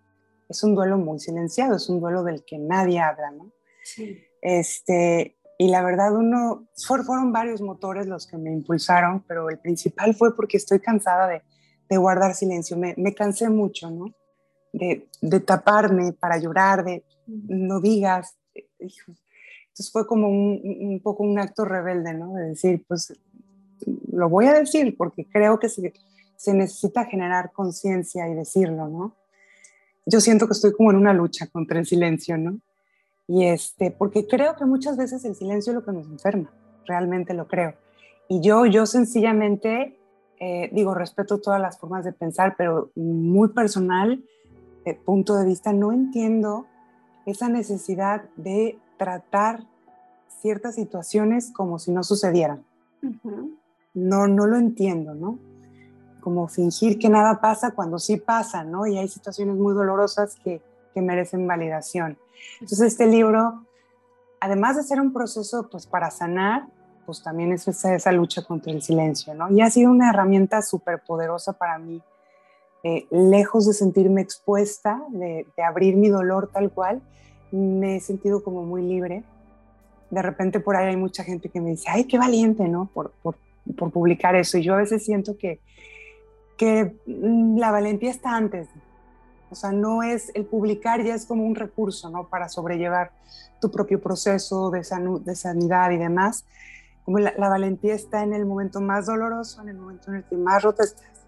es 0.50 0.64
un 0.64 0.76
duelo 0.76 0.98
muy 0.98 1.20
silenciado, 1.20 1.76
es 1.76 1.90
un 1.90 2.00
duelo 2.00 2.24
del 2.24 2.44
que 2.46 2.58
nadie 2.58 3.00
habla, 3.00 3.32
¿no? 3.32 3.52
Sí. 3.84 4.22
Este, 4.42 5.38
y 5.58 5.68
la 5.68 5.84
verdad, 5.84 6.16
uno, 6.16 6.68
fueron 6.76 7.32
varios 7.32 7.62
motores 7.62 8.08
los 8.08 8.26
que 8.26 8.38
me 8.38 8.52
impulsaron, 8.52 9.24
pero 9.28 9.50
el 9.50 9.60
principal 9.60 10.16
fue 10.16 10.36
porque 10.36 10.58
estoy 10.58 10.80
cansada 10.80 11.28
de, 11.28 11.44
de 11.88 11.98
guardar 11.98 12.34
silencio. 12.34 12.78
Me, 12.78 12.96
me, 12.98 13.14
cansé 13.14 13.50
mucho, 13.50 13.92
¿no? 13.92 14.06
De, 14.74 15.08
de, 15.22 15.40
taparme 15.40 16.14
para 16.14 16.40
llorar, 16.40 16.84
de 16.84 17.04
no 17.28 17.80
digas, 17.80 18.38
entonces 19.72 19.92
fue 19.92 20.06
como 20.06 20.28
un, 20.28 21.00
poco 21.02 21.24
un 21.24 21.40
acto 21.40 21.64
rebelde, 21.64 22.14
¿no? 22.14 22.34
De 22.34 22.50
decir, 22.50 22.84
pues 22.88 23.18
lo 24.12 24.28
voy 24.28 24.46
a 24.46 24.54
decir 24.54 24.96
porque 24.98 25.26
creo 25.26 25.60
que 25.60 25.70
se, 25.70 25.94
se 26.36 26.54
necesita 26.54 27.06
generar 27.06 27.54
conciencia 27.54 28.28
y 28.28 28.36
decirlo, 28.36 28.90
¿no? 28.90 29.16
Yo 30.06 30.20
siento 30.20 30.46
que 30.48 30.54
estoy 30.54 30.74
como 30.74 30.92
en 30.92 30.98
una 30.98 31.14
lucha 31.14 31.48
contra 31.48 31.80
el 31.80 31.86
silencio, 31.86 32.38
¿no? 32.38 32.60
Y 33.28 33.46
este, 33.46 33.92
porque 33.92 34.28
creo 34.28 34.58
que 34.58 34.66
muchas 34.66 34.98
veces 34.98 35.24
el 35.24 35.36
silencio 35.36 35.72
es 35.72 35.76
lo 35.76 35.86
que 35.86 35.94
nos 35.94 36.06
enferma, 36.08 36.52
realmente 36.86 37.34
lo 37.34 37.48
creo. 37.48 37.76
Y 38.28 38.42
yo, 38.42 38.66
yo 38.66 38.86
sencillamente, 38.86 39.98
eh, 40.38 40.70
digo, 40.74 40.94
respeto 40.94 41.40
todas 41.40 41.62
las 41.62 41.80
formas 41.80 42.04
de 42.04 42.12
pensar, 42.12 42.56
pero 42.58 42.92
muy 42.96 43.50
personal, 43.50 44.22
eh, 44.84 44.96
punto 44.96 45.38
de 45.38 45.46
vista, 45.46 45.72
no 45.72 45.94
entiendo 45.94 46.66
esa 47.26 47.48
necesidad 47.48 48.24
de 48.36 48.78
tratar 49.02 49.64
ciertas 50.28 50.76
situaciones 50.76 51.52
como 51.52 51.80
si 51.80 51.90
no 51.92 52.04
sucedieran. 52.04 52.64
No, 53.96 54.28
no 54.28 54.46
lo 54.46 54.58
entiendo, 54.58 55.16
¿no? 55.16 55.40
Como 56.20 56.48
fingir 56.48 57.00
que 57.00 57.10
nada 57.10 57.42
pasa 57.42 57.72
cuando 57.72 57.98
sí 57.98 58.18
pasa, 58.18 58.64
¿no? 58.64 58.86
Y 58.86 59.00
hay 59.00 59.08
situaciones 59.08 59.56
muy 59.56 59.74
dolorosas 59.74 60.36
que, 60.36 60.62
que 60.94 61.02
merecen 61.02 61.48
validación. 61.48 62.16
Entonces 62.60 62.82
este 62.82 63.08
libro, 63.08 63.66
además 64.40 64.78
de 64.78 64.84
ser 64.84 65.02
un 65.02 65.12
proceso 65.12 65.68
pues 65.72 65.88
para 65.88 66.12
sanar, 66.12 66.68
pues 67.08 67.24
también 67.24 67.54
es 67.54 67.68
esa, 67.68 67.96
esa 67.96 68.12
lucha 68.12 68.44
contra 68.44 68.72
el 68.72 68.84
silencio, 68.84 69.34
¿no? 69.34 69.50
Y 69.50 69.62
ha 69.62 69.72
sido 69.72 69.90
una 69.90 70.12
herramienta 70.12 70.62
súper 70.62 71.02
poderosa 71.02 71.54
para 71.54 71.80
mí, 71.80 72.04
eh, 72.84 73.08
lejos 73.10 73.66
de 73.66 73.74
sentirme 73.74 74.22
expuesta, 74.22 75.02
de, 75.10 75.48
de, 75.58 75.64
abrir 75.64 75.96
mi 75.96 76.10
dolor 76.10 76.52
tal 76.54 76.70
cual, 76.70 77.02
me 77.52 77.98
he 77.98 78.00
sentido 78.00 78.44
como 78.44 78.64
muy 78.64 78.82
libre. 78.82 79.24
De 80.10 80.22
repente 80.22 80.60
por 80.60 80.76
ahí 80.76 80.88
hay 80.88 80.98
mucha 80.98 81.24
gente 81.24 81.50
que 81.50 81.62
me 81.62 81.72
dice, 81.72 81.86
ay, 81.90 82.06
qué 82.06 82.18
valiente, 82.18 82.68
¿no? 82.68 82.90
Por, 82.94 83.12
por, 83.22 83.36
por 83.78 83.92
publicar 83.92 84.36
eso. 84.36 84.58
Y 84.58 84.64
yo 84.64 84.74
a 84.74 84.78
veces 84.78 85.06
siento 85.06 85.38
que, 85.38 85.60
que 86.58 86.96
mm, 87.06 87.58
la 87.58 87.72
valentía 87.72 88.12
está 88.12 88.36
antes. 88.36 88.68
O 89.50 89.56
sea, 89.56 89.72
no 89.72 90.02
es 90.02 90.32
el 90.34 90.46
publicar, 90.46 91.04
ya 91.04 91.14
es 91.14 91.26
como 91.26 91.46
un 91.46 91.56
recurso, 91.56 92.10
¿no? 92.10 92.28
Para 92.28 92.48
sobrellevar 92.48 93.12
tu 93.60 93.70
propio 93.70 94.02
proceso 94.02 94.72
de, 94.72 94.80
de 94.80 95.36
sanidad 95.36 95.92
y 95.92 95.98
demás. 95.98 96.46
Como 97.04 97.20
la, 97.20 97.34
la, 97.38 97.50
valentía 97.50 97.94
está 97.94 98.24
en 98.24 98.34
el 98.34 98.46
momento 98.46 98.80
más 98.80 99.08
doloroso, 99.08 99.62
en 99.62 99.70
el 99.70 99.78
momento 99.78 100.12
en 100.12 100.18
el 100.18 100.24
que 100.24 100.38
más 100.38 100.64
rota 100.64 100.84
estás, 100.84 101.26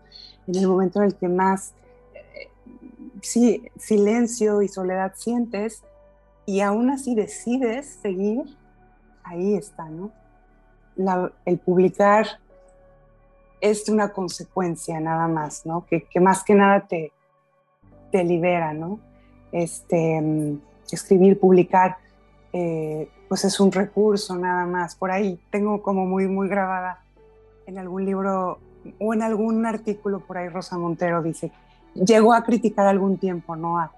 en 0.48 0.56
el 0.56 0.68
momento 0.68 1.00
en 1.00 1.06
el 1.06 1.16
que 1.16 1.28
más, 1.28 1.74
eh, 2.14 2.50
sí, 3.22 3.70
silencio 3.78 4.62
y 4.62 4.68
soledad 4.68 5.14
sientes 5.16 5.84
y 6.46 6.62
aún 6.62 6.90
así 6.90 7.16
decides 7.16 8.00
seguir, 8.02 8.44
ahí 9.24 9.56
está, 9.56 9.90
¿no? 9.90 10.12
el 11.46 11.58
publicar 11.58 12.28
es 13.60 13.90
una 13.90 14.10
consecuencia 14.10 15.00
nada 15.00 15.28
más, 15.28 15.66
¿no? 15.66 15.86
Que, 15.86 16.06
más 16.20 16.44
que 16.44 16.54
nada 16.54 16.86
te, 16.88 17.12
te 18.12 18.24
libera, 18.24 18.74
¿no? 18.74 19.00
Este, 19.52 20.22
escribir, 20.92 21.40
publicar, 21.40 21.98
eh, 22.52 23.10
pues 23.28 23.46
es 23.46 23.60
un 23.60 23.72
recurso 23.72 24.36
nada 24.36 24.66
más. 24.66 24.96
Por 24.96 25.10
ahí 25.12 25.40
tengo 25.50 25.82
como 25.82 26.06
muy, 26.06 26.28
muy 26.28 26.48
grabada 26.48 27.04
en 27.66 27.80
algún 27.80 28.06
libro 28.06 28.60
o 29.00 29.14
en 29.14 29.22
algún 29.22 29.66
artículo 29.66 30.20
por 30.20 30.38
ahí 30.38 30.50
Rosa 30.50 30.78
Montero 30.78 31.24
dice, 31.24 31.52
llegó 31.96 32.34
a 32.34 32.44
criticar 32.44 32.86
algún 32.86 33.18
tiempo, 33.18 33.56
¿no? 33.56 33.80
A, 33.80 33.92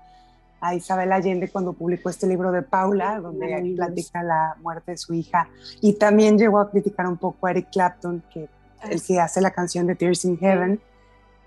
a 0.65 0.73
Isabel 0.73 1.11
Allende 1.11 1.49
cuando 1.49 1.73
publicó 1.73 2.09
este 2.09 2.27
libro 2.27 2.51
de 2.51 2.61
Paula, 2.61 3.19
donde 3.19 3.73
platica 3.75 4.23
la 4.23 4.55
muerte 4.61 4.91
de 4.91 4.97
su 4.97 5.13
hija, 5.13 5.49
y 5.81 5.93
también 5.93 6.37
llegó 6.37 6.59
a 6.59 6.71
criticar 6.71 7.07
un 7.07 7.17
poco 7.17 7.47
a 7.47 7.51
Eric 7.51 7.69
Clapton, 7.71 8.23
que 8.33 8.49
el 8.89 9.01
que 9.01 9.19
hace 9.19 9.41
la 9.41 9.51
canción 9.51 9.87
de 9.87 9.95
Tears 9.95 10.25
in 10.25 10.37
Heaven, 10.37 10.79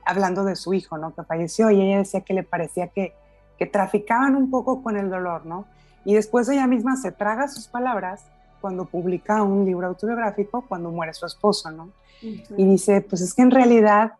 hablando 0.04 0.44
de 0.44 0.56
su 0.56 0.72
hijo, 0.74 0.98
¿no? 0.98 1.14
Que 1.14 1.22
falleció, 1.24 1.70
y 1.70 1.80
ella 1.80 1.98
decía 1.98 2.20
que 2.20 2.34
le 2.34 2.42
parecía 2.42 2.88
que, 2.88 3.14
que 3.58 3.66
traficaban 3.66 4.36
un 4.36 4.50
poco 4.50 4.82
con 4.82 4.96
el 4.96 5.10
dolor, 5.10 5.46
¿no? 5.46 5.66
Y 6.04 6.14
después 6.14 6.48
ella 6.48 6.66
misma 6.66 6.96
se 6.96 7.12
traga 7.12 7.48
sus 7.48 7.66
palabras 7.66 8.24
cuando 8.60 8.86
publica 8.86 9.42
un 9.42 9.64
libro 9.64 9.86
autobiográfico, 9.86 10.64
cuando 10.66 10.90
muere 10.90 11.12
su 11.12 11.26
esposo, 11.26 11.70
¿no? 11.70 11.90
Y 12.22 12.64
dice, 12.64 13.00
pues 13.00 13.20
es 13.20 13.34
que 13.34 13.42
en 13.42 13.50
realidad 13.50 14.12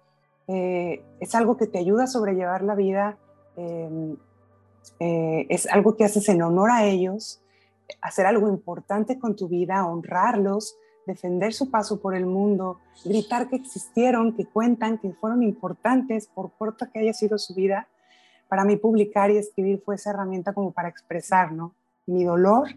eh, 0.46 1.02
es 1.18 1.34
algo 1.34 1.56
que 1.56 1.66
te 1.66 1.78
ayuda 1.78 2.04
a 2.04 2.06
sobrellevar 2.06 2.62
la 2.62 2.74
vida, 2.74 3.16
eh, 3.56 4.16
eh, 5.00 5.46
es 5.48 5.66
algo 5.66 5.96
que 5.96 6.04
haces 6.04 6.28
en 6.28 6.42
honor 6.42 6.70
a 6.70 6.84
ellos, 6.84 7.40
hacer 8.00 8.26
algo 8.26 8.48
importante 8.48 9.18
con 9.18 9.37
tu 9.37 9.48
vida, 9.48 9.87
honrarlos, 9.87 10.76
defender 11.06 11.54
su 11.54 11.70
paso 11.70 12.00
por 12.00 12.14
el 12.14 12.26
mundo, 12.26 12.78
gritar 13.04 13.48
que 13.48 13.56
existieron, 13.56 14.37
que 14.37 14.44
cuentan, 14.44 14.98
que 14.98 15.12
fueron 15.12 15.42
importantes, 15.42 16.28
por 16.28 16.52
corta 16.52 16.90
que 16.92 17.00
haya 17.00 17.12
sido 17.12 17.38
su 17.38 17.54
vida. 17.54 17.88
Para 18.48 18.64
mí 18.64 18.76
publicar 18.76 19.30
y 19.30 19.38
escribir 19.38 19.82
fue 19.84 19.94
esa 19.94 20.11
herramienta 20.11 20.52
como 20.52 20.72
para 20.72 20.88
expresar 20.88 21.52
¿no? 21.52 21.74
mi 22.06 22.24
dolor 22.24 22.68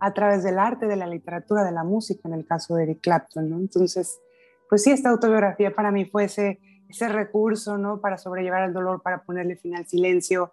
a 0.00 0.12
través 0.12 0.42
del 0.42 0.58
arte, 0.58 0.86
de 0.86 0.96
la 0.96 1.06
literatura, 1.06 1.62
de 1.62 1.70
la 1.70 1.84
música, 1.84 2.28
en 2.28 2.34
el 2.34 2.44
caso 2.44 2.74
de 2.74 2.84
Eric 2.84 3.00
Clapton. 3.00 3.48
¿no? 3.48 3.56
Entonces, 3.58 4.20
pues 4.68 4.82
sí, 4.82 4.90
esta 4.90 5.10
autobiografía 5.10 5.74
para 5.74 5.92
mí 5.92 6.04
fue 6.04 6.24
ese, 6.24 6.58
ese 6.88 7.08
recurso, 7.08 7.78
¿no? 7.78 8.00
Para 8.00 8.18
sobrellevar 8.18 8.64
el 8.64 8.72
dolor, 8.72 9.02
para 9.02 9.22
ponerle 9.22 9.56
fin 9.56 9.76
al 9.76 9.86
silencio, 9.86 10.52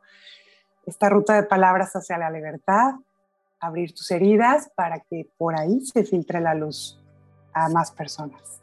esta 0.89 1.09
ruta 1.09 1.35
de 1.35 1.43
palabras 1.43 1.95
hacia 1.95 2.17
la 2.17 2.29
libertad, 2.29 2.95
abrir 3.59 3.93
tus 3.93 4.09
heridas 4.11 4.69
para 4.75 4.99
que 4.99 5.29
por 5.37 5.57
ahí 5.57 5.81
se 5.81 6.03
filtre 6.03 6.41
la 6.41 6.53
luz 6.53 6.99
a 7.53 7.69
más 7.69 7.91
personas. 7.91 8.61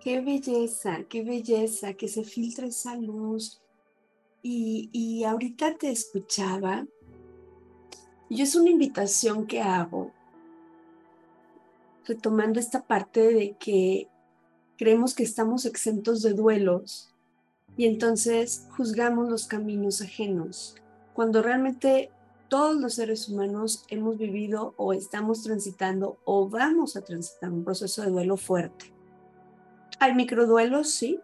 Qué 0.00 0.20
belleza, 0.20 0.98
qué 1.08 1.24
belleza, 1.24 1.94
que 1.94 2.08
se 2.08 2.22
filtre 2.22 2.68
esa 2.68 2.94
luz. 2.94 3.60
Y, 4.42 4.88
y 4.92 5.24
ahorita 5.24 5.76
te 5.76 5.90
escuchaba. 5.90 6.86
Yo 8.30 8.44
es 8.44 8.54
una 8.54 8.70
invitación 8.70 9.46
que 9.46 9.60
hago, 9.60 10.12
retomando 12.04 12.60
esta 12.60 12.82
parte 12.82 13.32
de 13.32 13.56
que 13.58 14.08
creemos 14.76 15.14
que 15.14 15.24
estamos 15.24 15.64
exentos 15.64 16.22
de 16.22 16.34
duelos 16.34 17.12
y 17.76 17.86
entonces 17.86 18.66
juzgamos 18.76 19.28
los 19.28 19.46
caminos 19.46 20.00
ajenos, 20.00 20.76
cuando 21.14 21.42
realmente 21.42 22.10
todos 22.48 22.76
los 22.76 22.94
seres 22.94 23.28
humanos 23.28 23.84
hemos 23.88 24.16
vivido 24.18 24.74
o 24.76 24.92
estamos 24.92 25.42
transitando 25.42 26.18
o 26.24 26.48
vamos 26.48 26.96
a 26.96 27.02
transitar 27.02 27.50
un 27.50 27.64
proceso 27.64 28.02
de 28.02 28.10
duelo 28.10 28.36
fuerte. 28.36 28.92
Hay 29.98 30.14
microduelos, 30.14 30.90
sí, 30.90 31.20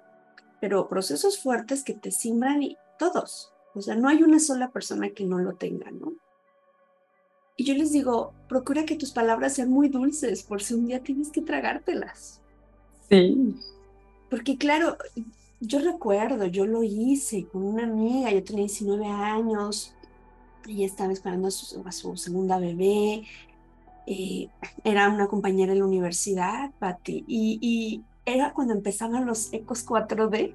pero 0.60 0.88
procesos 0.88 1.38
fuertes 1.38 1.84
que 1.84 1.94
te 1.94 2.10
simbran 2.10 2.62
y 2.62 2.76
todos. 2.98 3.52
O 3.74 3.80
sea, 3.80 3.94
no 3.94 4.08
hay 4.08 4.22
una 4.22 4.38
sola 4.38 4.70
persona 4.70 5.10
que 5.10 5.24
no 5.24 5.38
lo 5.38 5.54
tenga, 5.54 5.90
¿no? 5.90 6.14
Y 7.56 7.64
yo 7.64 7.74
les 7.74 7.92
digo, 7.92 8.32
procura 8.48 8.84
que 8.84 8.96
tus 8.96 9.12
palabras 9.12 9.54
sean 9.54 9.70
muy 9.70 9.88
dulces 9.88 10.42
por 10.42 10.62
si 10.62 10.74
un 10.74 10.86
día 10.86 11.02
tienes 11.02 11.30
que 11.30 11.42
tragártelas. 11.42 12.40
Sí. 13.08 13.56
Porque 14.30 14.56
claro, 14.56 14.96
yo 15.64 15.78
recuerdo, 15.78 16.46
yo 16.46 16.66
lo 16.66 16.82
hice 16.82 17.46
con 17.46 17.62
una 17.62 17.84
amiga, 17.84 18.30
yo 18.30 18.42
tenía 18.42 18.64
19 18.64 19.06
años, 19.06 19.94
y 20.66 20.84
estaba 20.84 21.12
esperando 21.12 21.48
a 21.48 21.50
su, 21.92 22.16
segunda 22.16 22.58
bebé, 22.58 23.22
eh, 24.06 24.48
era 24.82 25.08
una 25.08 25.28
compañera 25.28 25.72
en 25.72 25.78
la 25.78 25.84
universidad, 25.84 26.70
Patti, 26.78 27.24
y, 27.26 28.02
era 28.24 28.52
cuando 28.52 28.72
empezaban 28.72 29.26
los 29.26 29.52
ecos 29.52 29.84
4D. 29.84 30.54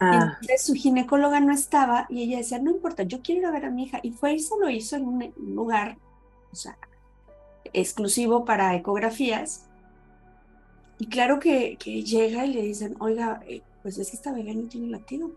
Ah. 0.00 0.36
Entonces 0.40 0.66
su 0.66 0.74
ginecóloga 0.74 1.38
no 1.38 1.52
estaba 1.52 2.06
y 2.10 2.24
ella 2.24 2.38
decía, 2.38 2.58
no 2.58 2.72
importa, 2.72 3.04
yo 3.04 3.22
quiero 3.22 3.42
ir 3.42 3.46
a 3.46 3.52
ver 3.52 3.64
a 3.64 3.70
mi 3.70 3.84
hija. 3.84 4.00
Y 4.02 4.10
fue 4.10 4.34
y 4.34 4.40
se 4.40 4.58
lo 4.58 4.68
hizo 4.68 4.96
en 4.96 5.06
un 5.06 5.32
lugar 5.36 5.98
o 6.50 6.56
sea, 6.56 6.78
exclusivo 7.72 8.44
para 8.44 8.74
ecografías. 8.74 9.66
Y 10.98 11.06
claro 11.06 11.38
que, 11.38 11.76
que 11.76 12.02
llega 12.02 12.46
y 12.46 12.54
le 12.54 12.62
dicen, 12.62 12.96
oiga, 12.98 13.42
eh, 13.46 13.62
pues 13.86 13.98
es 13.98 14.10
que 14.10 14.16
esta 14.16 14.32
bebé 14.32 14.52
no 14.52 14.66
tiene 14.68 14.88
latido 14.88 15.30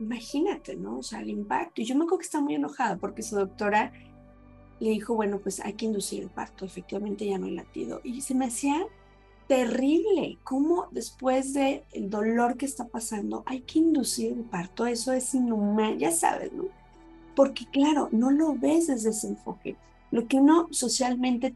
imagínate, 0.00 0.76
¿no? 0.76 0.98
O 0.98 1.02
sea, 1.02 1.20
el 1.20 1.30
impacto. 1.30 1.80
Y 1.80 1.84
yo 1.84 1.94
me 1.94 2.04
acuerdo 2.04 2.18
que 2.18 2.24
estaba 2.24 2.44
muy 2.44 2.54
enojada 2.54 2.96
porque 2.96 3.22
su 3.22 3.36
doctora 3.36 3.92
le 4.80 4.90
dijo, 4.90 5.14
bueno, 5.14 5.38
pues 5.38 5.60
hay 5.60 5.74
que 5.74 5.86
inducir 5.86 6.22
el 6.22 6.30
parto, 6.30 6.64
efectivamente 6.64 7.26
ya 7.26 7.38
no 7.38 7.46
hay 7.46 7.54
latido. 7.54 8.00
Y 8.02 8.20
se 8.20 8.34
me 8.34 8.46
hacía 8.46 8.86
terrible 9.46 10.38
cómo 10.42 10.88
después 10.90 11.52
del 11.52 11.84
el 11.92 12.10
dolor 12.10 12.56
que 12.56 12.66
está 12.66 12.88
pasando 12.88 13.42
hay 13.46 13.60
que 13.60 13.78
inducir 13.78 14.32
el 14.32 14.44
parto. 14.44 14.86
Eso 14.86 15.12
es 15.12 15.34
inhumano, 15.34 15.96
ya 15.96 16.10
sabes, 16.10 16.52
¿no? 16.52 16.64
Porque 17.36 17.66
claro, 17.70 18.08
no 18.12 18.30
lo 18.30 18.54
ves 18.54 18.88
desde 18.88 19.10
ese 19.10 19.28
enfoque. 19.28 19.76
Lo 20.10 20.26
que 20.28 20.38
uno 20.38 20.68
socialmente 20.70 21.54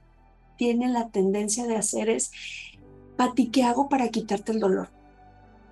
tiene 0.57 0.89
la 0.89 1.09
tendencia 1.11 1.67
de 1.67 1.77
hacer 1.77 2.09
es, 2.09 2.33
Pati, 3.17 3.49
¿qué 3.49 3.65
hago 3.65 3.89
para 3.89 4.09
quitarte 4.09 4.53
el 4.53 4.61
dolor? 4.61 4.91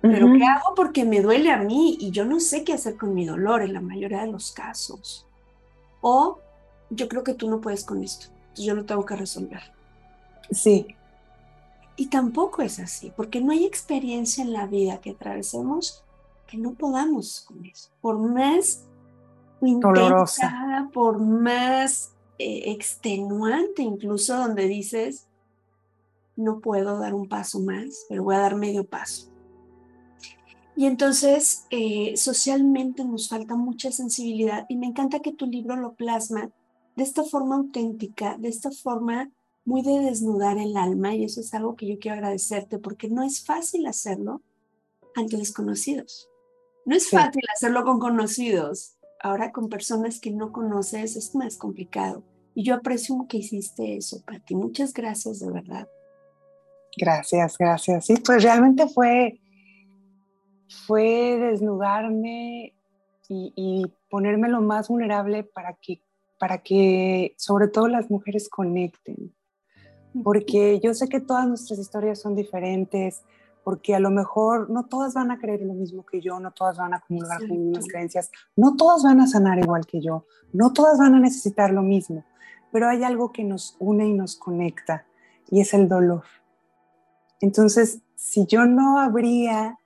Pero 0.01 0.31
¿qué 0.33 0.45
hago? 0.45 0.75
Porque 0.75 1.05
me 1.05 1.21
duele 1.21 1.51
a 1.51 1.57
mí 1.57 1.97
y 1.99 2.11
yo 2.11 2.23
no 2.23 2.39
sé 2.39 2.63
qué 2.63 2.73
hacer 2.73 2.97
con 2.97 3.13
mi 3.13 3.25
dolor 3.25 3.61
en 3.61 3.73
la 3.73 3.81
mayoría 3.81 4.21
de 4.21 4.31
los 4.31 4.51
casos. 4.51 5.25
O 6.01 6.39
yo 6.89 7.09
creo 7.09 7.23
que 7.23 7.33
tú 7.33 7.49
no 7.49 7.59
puedes 7.59 7.83
con 7.83 8.03
esto, 8.03 8.27
yo 8.55 8.75
lo 8.75 8.85
tengo 8.85 9.05
que 9.05 9.15
resolver. 9.15 9.61
Sí. 10.51 10.87
Y 11.95 12.07
tampoco 12.07 12.61
es 12.61 12.79
así, 12.79 13.11
porque 13.15 13.41
no 13.41 13.51
hay 13.51 13.65
experiencia 13.65 14.43
en 14.43 14.53
la 14.53 14.67
vida 14.67 15.01
que 15.01 15.11
atravesemos 15.11 16.03
que 16.45 16.57
no 16.57 16.73
podamos 16.73 17.41
con 17.41 17.65
eso. 17.65 17.89
Por 17.99 18.17
más 18.19 18.85
dolorosa, 19.59 20.89
por 20.93 21.19
más 21.19 22.13
eh, 22.37 22.71
extenuante, 22.71 23.81
incluso 23.81 24.37
donde 24.37 24.67
dices, 24.67 25.27
no 26.35 26.59
puedo 26.59 26.99
dar 26.99 27.13
un 27.13 27.27
paso 27.27 27.59
más, 27.59 28.05
pero 28.07 28.23
voy 28.23 28.35
a 28.35 28.39
dar 28.39 28.55
medio 28.55 28.85
paso. 28.85 29.27
Y 30.77 30.85
entonces, 30.85 31.65
eh, 31.71 32.15
socialmente 32.17 33.03
nos 33.03 33.29
falta 33.29 33.55
mucha 33.55 33.91
sensibilidad 33.91 34.67
y 34.69 34.77
me 34.77 34.85
encanta 34.85 35.21
que 35.21 35.33
tu 35.33 35.47
libro 35.47 35.75
lo 35.75 35.95
plasma 35.95 36.51
de 36.95 37.03
esta 37.03 37.23
forma 37.23 37.55
auténtica, 37.55 38.37
de 38.37 38.49
esta 38.49 38.69
forma 38.69 39.31
muy 39.65 39.81
de 39.81 39.99
desnudar 40.01 40.59
el 40.59 40.77
alma 40.77 41.15
y 41.15 41.23
eso 41.23 41.41
es 41.41 41.51
algo 41.55 41.75
que 41.75 41.87
yo 41.87 41.97
quiero 41.97 42.17
agradecerte 42.17 42.77
porque 42.77 43.09
no 43.09 43.23
es 43.23 43.43
fácil 43.43 43.87
hacerlo 43.87 44.43
ante 45.15 45.37
desconocidos. 45.37 46.29
No 46.85 46.95
es 46.95 47.09
fácil 47.09 47.43
hacerlo 47.55 47.83
con 47.83 47.99
conocidos. 47.99 48.97
Ahora 49.19 49.51
con 49.51 49.69
personas 49.69 50.19
que 50.19 50.29
no 50.29 50.51
conoces 50.51 51.15
es 51.15 51.33
más 51.33 51.57
complicado. 51.57 52.21
Y 52.53 52.63
yo 52.63 52.75
aprecio 52.75 53.25
que 53.27 53.37
hiciste 53.37 53.97
eso, 53.97 54.21
Pati. 54.23 54.53
Muchas 54.53 54.93
gracias, 54.93 55.39
de 55.39 55.49
verdad. 55.49 55.87
Gracias, 56.95 57.57
gracias. 57.57 58.05
Sí, 58.05 58.13
pues 58.23 58.43
realmente 58.43 58.87
fue 58.87 59.39
fue 60.69 61.37
desnudarme 61.37 62.73
y, 63.29 63.91
ponerme 64.09 64.47
lo 64.47 64.61
más 64.61 64.87
vulnerable 64.87 65.43
para 65.43 65.73
que, 65.73 66.01
para 66.39 66.59
que 66.59 67.33
sobre 67.37 67.67
todo 67.67 67.89
las 67.89 68.09
mujeres 68.09 68.47
conecten. 68.49 69.33
Porque 70.23 70.79
yo 70.79 70.93
sé 70.93 71.09
que 71.09 71.19
todas 71.19 71.45
nuestras 71.45 71.77
historias 71.77 72.21
son 72.21 72.35
diferentes, 72.35 73.23
porque 73.65 73.93
a 73.93 73.99
lo 73.99 74.09
mejor 74.11 74.69
no 74.69 74.85
todas 74.85 75.13
van 75.13 75.29
a 75.29 75.39
creer 75.39 75.61
lo 75.61 75.73
mismo 75.73 76.05
que 76.05 76.21
yo, 76.21 76.39
no 76.39 76.51
todas 76.51 76.77
van 76.77 76.93
a 76.93 76.97
acumular 76.97 77.41
las 77.41 77.49
mismas 77.49 77.85
creencias, 77.85 78.31
no 78.55 78.77
todas 78.77 79.03
van 79.03 79.19
a 79.19 79.27
sanar 79.27 79.59
igual 79.59 79.85
que 79.85 79.99
yo, 79.99 80.25
no 80.53 80.71
todas 80.71 80.97
van 80.97 81.15
a 81.15 81.19
necesitar 81.19 81.71
lo 81.71 81.81
mismo, 81.81 82.23
pero 82.71 82.87
hay 82.87 83.03
algo 83.03 83.33
que 83.33 83.43
nos 83.43 83.75
une 83.79 84.07
y 84.07 84.13
nos 84.13 84.37
conecta 84.37 85.05
y 85.51 85.59
es 85.59 85.73
el 85.73 85.89
dolor. 85.89 86.23
Entonces, 87.41 87.99
si 88.15 88.45
yo 88.45 88.65
no 88.65 88.99
habría 88.99 89.77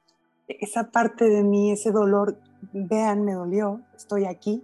esa 0.60 0.92
parte 0.92 1.30
de 1.30 1.44
mí, 1.44 1.72
ese 1.72 1.92
dolor, 1.92 2.38
vean, 2.74 3.24
me 3.24 3.34
dolió, 3.34 3.82
estoy 3.96 4.26
aquí, 4.26 4.64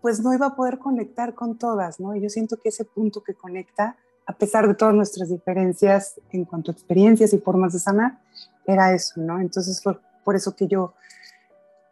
pues 0.00 0.20
no 0.20 0.32
iba 0.32 0.46
a 0.46 0.56
poder 0.56 0.78
conectar 0.78 1.34
con 1.34 1.58
todas, 1.58 2.00
¿no? 2.00 2.14
Y 2.14 2.20
yo 2.20 2.28
siento 2.28 2.56
que 2.56 2.70
ese 2.70 2.84
punto 2.84 3.22
que 3.22 3.34
conecta, 3.34 3.96
a 4.26 4.32
pesar 4.32 4.66
de 4.66 4.74
todas 4.74 4.94
nuestras 4.94 5.28
diferencias 5.28 6.20
en 6.30 6.44
cuanto 6.44 6.70
a 6.70 6.74
experiencias 6.74 7.32
y 7.32 7.38
formas 7.38 7.72
de 7.72 7.78
sanar, 7.78 8.18
era 8.66 8.92
eso, 8.94 9.20
¿no? 9.20 9.40
Entonces 9.40 9.82
fue 9.82 9.98
por 10.24 10.36
eso 10.36 10.54
que 10.54 10.66
yo, 10.66 10.94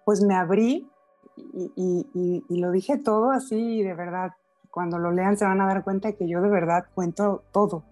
pues 0.05 0.23
me 0.23 0.35
abrí 0.35 0.89
y, 1.37 2.45
y 2.49 2.61
lo 2.61 2.71
dije 2.71 2.97
todo 2.97 3.31
así, 3.31 3.83
de 3.83 3.95
verdad, 3.95 4.33
cuando 4.71 4.99
lo 4.99 5.11
lean 5.11 5.39
se 5.39 5.45
van 5.47 5.61
a 5.63 5.67
dar 5.67 5.85
cuenta 5.85 6.09
de 6.09 6.17
que 6.17 6.29
yo 6.29 6.43
de 6.43 6.51
verdad 6.51 6.85
cuento 6.95 7.43
todo, 7.51 7.83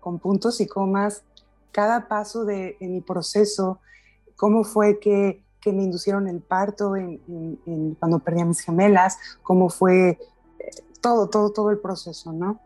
con 0.00 0.18
puntos 0.18 0.60
y 0.60 0.66
comas, 0.66 1.24
cada 1.72 2.08
paso 2.08 2.44
de, 2.44 2.76
de 2.80 2.88
mi 2.88 3.00
proceso, 3.00 3.80
cómo 4.40 4.64
fue 4.64 4.98
que, 5.00 5.44
que 5.60 5.70
me 5.70 5.82
inducieron 5.82 6.26
el 6.26 6.40
parto 6.40 6.96
en, 6.96 7.20
cuando 7.98 8.20
perdí 8.20 8.40
a 8.40 8.46
mis 8.46 8.60
gemelas, 8.60 9.18
cómo 9.42 9.68
fue 9.68 10.08
eh, 10.12 10.18
todo, 11.02 11.28
todo, 11.28 11.52
todo 11.52 11.70
el 11.70 11.78
proceso, 11.78 12.32
¿no? 12.32 12.58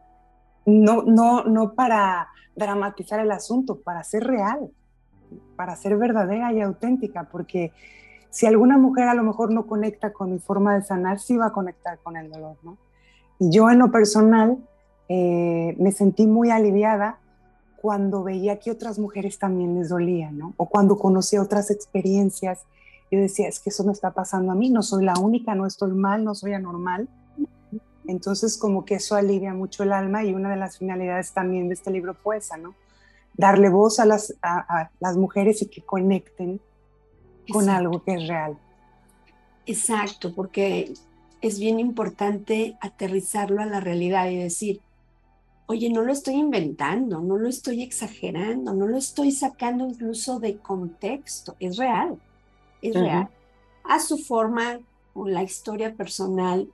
No, 0.66 1.02
no, 1.02 1.42
no 1.42 1.74
para 1.74 2.28
dramatizar 2.54 3.18
el 3.18 3.32
asunto, 3.32 3.80
para 3.80 4.04
ser 4.04 4.22
real, 4.22 4.70
para 5.56 5.74
ser 5.74 5.96
verdadera 5.96 6.52
y 6.52 6.60
auténtica, 6.60 7.24
porque 7.24 7.72
si 8.30 8.46
alguna 8.46 8.78
mujer 8.78 9.08
a 9.08 9.14
lo 9.14 9.24
mejor 9.24 9.52
no 9.52 9.66
conecta 9.66 10.12
con 10.12 10.30
mi 10.30 10.38
forma 10.38 10.76
de 10.76 10.82
sanar, 10.82 11.18
sí 11.18 11.36
va 11.36 11.46
a 11.46 11.52
conectar 11.52 11.98
con 12.04 12.16
el 12.16 12.30
dolor, 12.30 12.56
¿no? 12.62 12.78
Y 13.40 13.50
yo 13.50 13.68
en 13.68 13.80
lo 13.80 13.90
personal 13.90 14.58
eh, 15.08 15.74
me 15.80 15.90
sentí 15.90 16.28
muy 16.28 16.50
aliviada 16.50 17.18
cuando 17.84 18.22
veía 18.22 18.58
que 18.58 18.70
otras 18.70 18.98
mujeres 18.98 19.38
también 19.38 19.78
les 19.78 19.90
dolía, 19.90 20.30
¿no? 20.30 20.54
O 20.56 20.66
cuando 20.70 20.96
conocí 20.96 21.36
otras 21.36 21.70
experiencias, 21.70 22.60
yo 23.10 23.18
decía, 23.18 23.46
es 23.46 23.60
que 23.60 23.68
eso 23.68 23.84
me 23.84 23.92
está 23.92 24.12
pasando 24.12 24.52
a 24.52 24.54
mí, 24.54 24.70
no 24.70 24.82
soy 24.82 25.04
la 25.04 25.12
única, 25.20 25.54
no 25.54 25.66
estoy 25.66 25.92
mal, 25.92 26.24
no 26.24 26.34
soy 26.34 26.54
anormal. 26.54 27.10
Entonces, 28.06 28.56
como 28.56 28.86
que 28.86 28.94
eso 28.94 29.16
alivia 29.16 29.52
mucho 29.52 29.82
el 29.82 29.92
alma 29.92 30.24
y 30.24 30.32
una 30.32 30.48
de 30.48 30.56
las 30.56 30.78
finalidades 30.78 31.34
también 31.34 31.68
de 31.68 31.74
este 31.74 31.90
libro 31.90 32.14
fue 32.14 32.38
esa, 32.38 32.56
¿no? 32.56 32.74
Darle 33.34 33.68
voz 33.68 34.00
a 34.00 34.06
las, 34.06 34.34
a, 34.40 34.88
las 34.98 35.18
mujeres 35.18 35.60
y 35.60 35.66
que 35.66 35.82
conecten 35.82 36.62
con 37.52 37.68
algo 37.68 38.02
que 38.02 38.14
es 38.14 38.26
real. 38.26 38.56
Exacto, 39.66 40.34
porque 40.34 40.94
es 41.42 41.58
bien 41.58 41.78
importante 41.80 42.78
aterrizarlo 42.80 43.60
a 43.60 43.66
la 43.66 43.80
realidad 43.80 44.30
y 44.30 44.38
decir, 44.38 44.80
oye, 45.66 45.90
no 45.90 46.02
lo 46.02 46.12
estoy 46.12 46.34
inventando, 46.34 47.20
no 47.20 47.36
lo 47.36 47.48
estoy 47.48 47.82
exagerando, 47.82 48.74
no 48.74 48.86
lo 48.86 48.98
estoy 48.98 49.32
sacando 49.32 49.86
incluso 49.86 50.38
de 50.38 50.58
contexto, 50.58 51.56
es 51.58 51.76
real, 51.76 52.18
es 52.82 52.94
real. 52.94 53.28
A 53.84 53.98
su 53.98 54.18
forma, 54.18 54.80
con 55.12 55.32
la 55.32 55.42
historia 55.42 55.94
personal, 55.94 56.68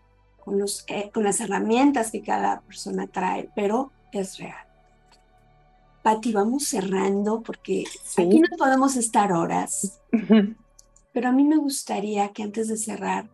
con, 0.44 0.58
los, 0.58 0.84
eh, 0.88 1.10
con 1.12 1.24
las 1.24 1.40
herramientas 1.40 2.10
que 2.10 2.22
cada 2.22 2.60
persona 2.62 3.06
trae, 3.06 3.48
pero 3.54 3.92
es 4.12 4.38
real. 4.38 4.66
Pati, 6.02 6.32
vamos 6.32 6.64
cerrando 6.64 7.42
porque 7.42 7.84
aquí 8.16 8.40
no 8.40 8.56
podemos 8.56 8.96
estar 8.96 9.32
horas, 9.32 10.00
pero 11.12 11.28
a 11.28 11.32
mí 11.32 11.44
me 11.44 11.58
gustaría 11.58 12.32
que 12.32 12.42
antes 12.42 12.68
de 12.68 12.78
cerrar 12.78 13.28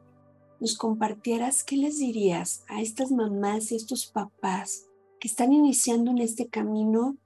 nos 0.58 0.76
compartieras 0.76 1.62
qué 1.62 1.76
les 1.76 1.98
dirías 1.98 2.64
a 2.68 2.80
estas 2.80 3.12
mamás 3.12 3.70
y 3.70 3.76
estos 3.76 4.06
papás 4.06 4.86
que 5.20 5.28
están 5.28 5.52
iniciando 5.52 6.10
en 6.10 6.18
este 6.18 6.48
camino 6.48 7.16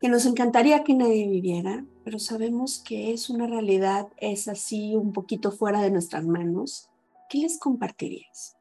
que 0.00 0.08
nos 0.08 0.26
encantaría 0.26 0.84
que 0.84 0.94
nadie 0.94 1.26
viviera, 1.26 1.84
pero 2.04 2.18
sabemos 2.18 2.82
que 2.86 3.12
es 3.12 3.30
una 3.30 3.46
realidad, 3.46 4.08
es 4.18 4.46
así 4.48 4.94
un 4.94 5.12
poquito 5.12 5.50
fuera 5.50 5.80
de 5.80 5.90
nuestras 5.90 6.24
manos. 6.26 6.90
¿Qué 7.30 7.38
les 7.38 7.58
compartirías? 7.58 8.56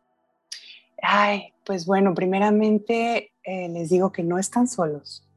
Ay, 1.01 1.53
pues 1.65 1.85
bueno, 1.85 2.13
primeramente 2.13 3.33
eh, 3.43 3.69
les 3.69 3.89
digo 3.89 4.11
que 4.11 4.23
no 4.23 4.39
están 4.39 4.67
solos, 4.67 5.27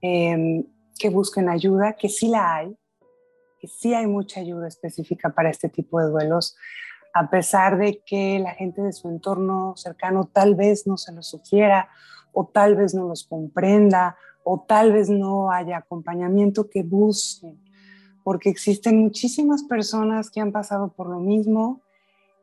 em, 0.00 0.64
que 0.98 1.10
busquen 1.10 1.48
ayuda, 1.48 1.94
que 1.94 2.08
sí 2.08 2.28
la 2.28 2.54
hay, 2.54 2.76
que 3.60 3.68
sí 3.68 3.94
hay 3.94 4.06
mucha 4.06 4.40
ayuda 4.40 4.68
específica 4.68 5.30
para 5.30 5.50
este 5.50 5.68
tipo 5.68 6.00
de 6.00 6.08
duelos, 6.08 6.56
a 7.12 7.28
pesar 7.30 7.78
de 7.78 8.02
que 8.06 8.38
la 8.38 8.54
gente 8.54 8.80
de 8.80 8.92
su 8.92 9.08
entorno 9.08 9.74
cercano 9.76 10.30
tal 10.32 10.54
vez 10.54 10.86
no 10.86 10.96
se 10.96 11.12
lo 11.12 11.22
sugiera 11.22 11.88
o 12.38 12.46
tal 12.46 12.76
vez 12.76 12.94
no 12.94 13.08
los 13.08 13.24
comprenda 13.24 14.18
o 14.44 14.62
tal 14.68 14.92
vez 14.92 15.08
no 15.08 15.50
haya 15.50 15.78
acompañamiento 15.78 16.68
que 16.68 16.82
busquen, 16.82 17.58
porque 18.22 18.50
existen 18.50 19.00
muchísimas 19.00 19.62
personas 19.62 20.30
que 20.30 20.42
han 20.42 20.52
pasado 20.52 20.92
por 20.92 21.08
lo 21.08 21.18
mismo 21.18 21.80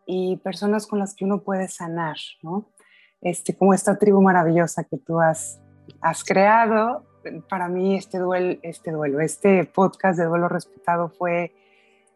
y 0.07 0.37
personas 0.37 0.87
con 0.87 0.97
las 0.97 1.13
que 1.13 1.25
uno 1.25 1.43
puede 1.43 1.67
sanar, 1.67 2.17
¿no? 2.41 2.71
Este, 3.21 3.55
como 3.55 3.71
esta 3.71 3.99
tribu 3.99 4.19
maravillosa 4.19 4.83
que 4.83 4.97
tú 4.97 5.19
has, 5.19 5.61
has 6.01 6.23
creado. 6.23 7.05
Para 7.47 7.67
mí 7.69 7.95
este 7.95 8.17
duelo, 8.17 8.59
este 8.63 8.91
duelo, 8.91 9.21
este 9.21 9.63
podcast 9.63 10.17
de 10.17 10.25
duelo 10.25 10.49
respetado 10.49 11.09
fue 11.09 11.53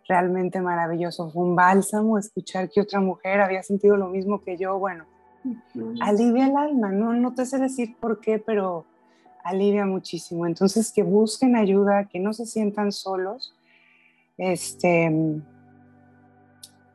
realmente 0.08 0.62
maravilloso. 0.62 1.30
Fue 1.30 1.44
un 1.44 1.56
bálsamo 1.56 2.18
escuchar 2.18 2.70
que 2.72 2.82
otra 2.82 3.00
mujer 3.00 3.40
había 3.40 3.62
sentido 3.62 3.98
lo 3.98 4.08
mismo 4.08 4.42
que 4.42 4.58
yo. 4.58 4.80
Bueno, 4.80 5.06
alivia 6.02 6.48
el 6.48 6.56
alma, 6.56 6.92
no, 6.92 7.14
no 7.14 7.34
te 7.34 7.46
sé 7.46 7.58
decir 7.58 7.96
por 8.00 8.20
qué, 8.20 8.40
pero 8.40 8.86
alivia 9.44 9.86
muchísimo. 9.86 10.46
Entonces, 10.46 10.92
que 10.92 11.04
busquen 11.04 11.56
ayuda, 11.56 12.06
que 12.06 12.20
no 12.20 12.34
se 12.34 12.46
sientan 12.46 12.92
solos. 12.92 13.56
Este, 14.38 15.42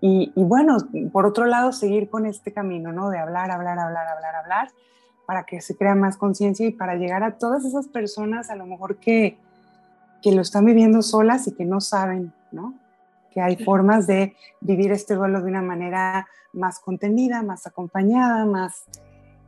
y, 0.00 0.33
bueno, 0.35 0.78
por 1.12 1.26
otro 1.26 1.46
lado, 1.46 1.72
seguir 1.72 2.11
con 2.11 2.26
este 2.26 2.52
camino, 2.52 2.92
¿no? 2.92 3.09
De 3.09 3.18
hablar, 3.18 3.50
hablar, 3.50 3.78
hablar, 3.78 4.07
hablar, 4.09 4.35
hablar, 4.35 4.68
para 5.26 5.44
que 5.44 5.61
se 5.61 5.76
crea 5.76 5.94
más 5.94 6.16
conciencia 6.16 6.66
y 6.66 6.72
para 6.72 6.96
llegar 6.96 7.22
a 7.22 7.38
todas 7.38 7.64
esas 7.64 7.87
personas 7.87 8.50
a 8.50 8.57
lo 8.57 8.66
mejor 8.66 8.96
que, 8.96 9.38
que 10.20 10.33
lo 10.33 10.42
están 10.42 10.64
viviendo 10.64 11.02
solas 11.02 11.46
y 11.46 11.52
que 11.52 11.64
no 11.64 11.81
saben, 11.81 12.33
¿no? 12.50 12.74
Que 13.33 13.40
hay 13.40 13.57
formas 13.57 14.07
de 14.07 14.37
vivir 14.61 14.92
este 14.92 15.14
duelo 15.14 15.40
de 15.40 15.49
una 15.49 15.62
manera 15.62 16.27
más 16.53 16.79
contenida, 16.79 17.42
más 17.42 17.66
acompañada, 17.66 18.45
más 18.45 18.85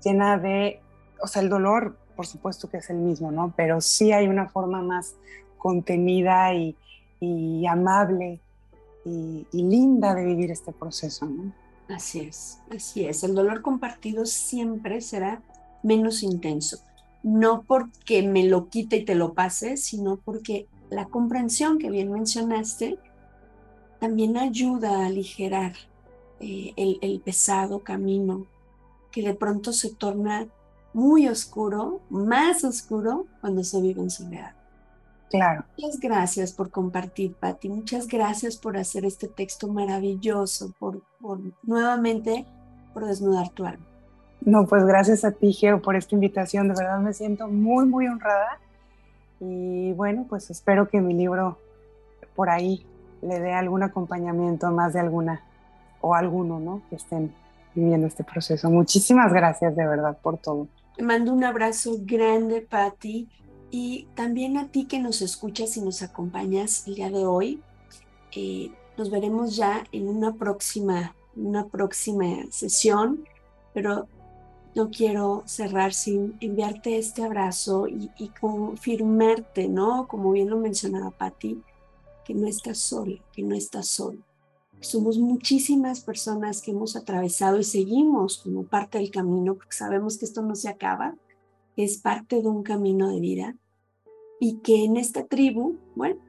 llena 0.02 0.38
de, 0.38 0.80
o 1.20 1.26
sea, 1.26 1.42
el 1.42 1.48
dolor, 1.48 1.96
por 2.16 2.26
supuesto 2.26 2.68
que 2.68 2.78
es 2.78 2.90
el 2.90 2.98
mismo, 2.98 3.30
¿no? 3.30 3.52
Pero 3.56 3.80
sí 3.80 4.12
hay 4.12 4.28
una 4.28 4.48
forma 4.48 4.82
más 4.82 5.16
contenida 5.58 6.54
y, 6.54 6.76
y 7.20 7.66
amable 7.66 8.40
y, 9.04 9.46
y, 9.52 9.62
linda 9.62 10.14
de 10.14 10.24
vivir 10.24 10.50
este 10.50 10.72
proceso, 10.72 11.26
¿no? 11.26 11.52
Así 11.88 12.20
es, 12.20 12.58
así 12.74 13.04
es. 13.04 13.24
El 13.24 13.34
dolor 13.34 13.60
compartido 13.60 14.24
siempre 14.24 15.00
será 15.00 15.42
menos 15.82 16.22
intenso. 16.22 16.78
No 17.22 17.62
porque 17.62 18.22
me 18.22 18.44
lo 18.44 18.68
quite 18.68 18.96
y 18.96 19.04
te 19.04 19.14
lo 19.14 19.34
pase, 19.34 19.76
sino 19.76 20.16
porque 20.16 20.66
la 20.90 21.06
comprensión 21.06 21.78
que 21.78 21.90
bien 21.90 22.10
mencionaste 22.12 22.98
también 24.04 24.36
ayuda 24.36 24.98
a 24.98 25.06
aligerar 25.06 25.72
eh, 26.38 26.74
el, 26.76 27.22
pesado 27.24 27.78
camino 27.78 28.44
que 29.10 29.22
de 29.22 29.32
pronto 29.32 29.72
se 29.72 29.94
torna 29.94 30.46
muy 30.92 31.26
oscuro, 31.26 32.02
más 32.10 32.64
oscuro 32.64 33.24
cuando 33.40 33.64
se 33.64 33.80
vive 33.80 34.02
en 34.02 34.10
soledad. 34.10 34.52
Claro. 35.30 35.64
Muchas 35.78 35.98
gracias 35.98 36.52
por 36.52 36.68
compartir, 36.68 37.32
Patti. 37.32 37.70
Muchas 37.70 38.06
gracias 38.06 38.58
por 38.58 38.76
hacer 38.76 39.06
este 39.06 39.26
texto 39.26 39.68
maravilloso, 39.68 40.74
por, 40.78 41.00
por, 41.18 41.40
nuevamente 41.62 42.44
por 42.92 43.06
desnudar 43.06 43.48
tu 43.48 43.64
alma. 43.64 43.86
No, 44.42 44.66
pues 44.66 44.84
gracias 44.84 45.24
a 45.24 45.32
ti, 45.32 45.54
Geo, 45.54 45.80
por 45.80 45.96
esta 45.96 46.14
invitación. 46.14 46.68
De 46.68 46.74
verdad 46.74 47.00
me 47.00 47.14
siento 47.14 47.48
muy, 47.48 47.86
muy 47.86 48.06
honrada. 48.06 48.60
Y 49.40 49.94
bueno, 49.94 50.26
pues 50.28 50.50
espero 50.50 50.90
que 50.90 51.00
mi 51.00 51.14
libro 51.14 51.56
por 52.34 52.50
ahí 52.50 52.84
le 53.26 53.40
dé 53.40 53.52
algún 53.52 53.82
acompañamiento 53.82 54.70
más 54.70 54.92
de 54.92 55.00
alguna 55.00 55.42
o 56.00 56.14
alguno, 56.14 56.60
¿no? 56.60 56.82
Que 56.90 56.96
estén 56.96 57.32
viviendo 57.74 58.06
este 58.06 58.24
proceso. 58.24 58.70
Muchísimas 58.70 59.32
gracias 59.32 59.74
de 59.74 59.86
verdad 59.86 60.16
por 60.22 60.38
todo. 60.38 60.68
Te 60.96 61.02
mando 61.02 61.32
un 61.32 61.44
abrazo 61.44 61.96
grande, 62.00 62.60
Patti, 62.60 63.28
y 63.70 64.06
también 64.14 64.58
a 64.58 64.68
ti 64.68 64.86
que 64.86 65.00
nos 65.00 65.22
escuchas 65.22 65.76
y 65.76 65.80
nos 65.80 66.02
acompañas 66.02 66.86
el 66.86 66.94
día 66.94 67.10
de 67.10 67.26
hoy. 67.26 67.62
Eh, 68.36 68.70
nos 68.96 69.10
veremos 69.10 69.56
ya 69.56 69.84
en 69.90 70.08
una 70.08 70.34
próxima, 70.34 71.14
una 71.34 71.66
próxima 71.66 72.26
sesión, 72.50 73.24
pero 73.72 74.06
no 74.74 74.90
quiero 74.90 75.42
cerrar 75.46 75.92
sin 75.92 76.36
enviarte 76.40 76.98
este 76.98 77.24
abrazo 77.24 77.86
y, 77.88 78.10
confirmarte, 78.40 79.68
¿no? 79.68 80.06
Como 80.08 80.32
bien 80.32 80.50
lo 80.50 80.58
mencionaba 80.58 81.10
Patti, 81.10 81.60
que 82.24 82.34
no 82.34 82.46
estás 82.46 82.78
sola, 82.78 83.18
que 83.32 83.42
no 83.42 83.54
estás 83.54 83.88
solo 83.88 84.24
somos 84.84 85.18
muchísimas 85.18 86.00
personas 86.00 86.60
que 86.60 86.70
hemos 86.70 86.96
atravesado 86.96 87.58
y 87.58 87.64
seguimos 87.64 88.38
como 88.38 88.64
parte 88.64 88.98
del 88.98 89.10
camino, 89.10 89.54
porque 89.54 89.76
sabemos 89.76 90.18
que 90.18 90.24
esto 90.24 90.42
no 90.42 90.54
se 90.54 90.68
acaba, 90.68 91.16
es 91.76 91.98
parte 91.98 92.42
de 92.42 92.48
un 92.48 92.62
camino 92.62 93.08
de 93.08 93.20
vida 93.20 93.56
y 94.38 94.58
que 94.58 94.84
en 94.84 94.96
esta 94.96 95.26
tribu, 95.26 95.78
bueno, 95.96 96.20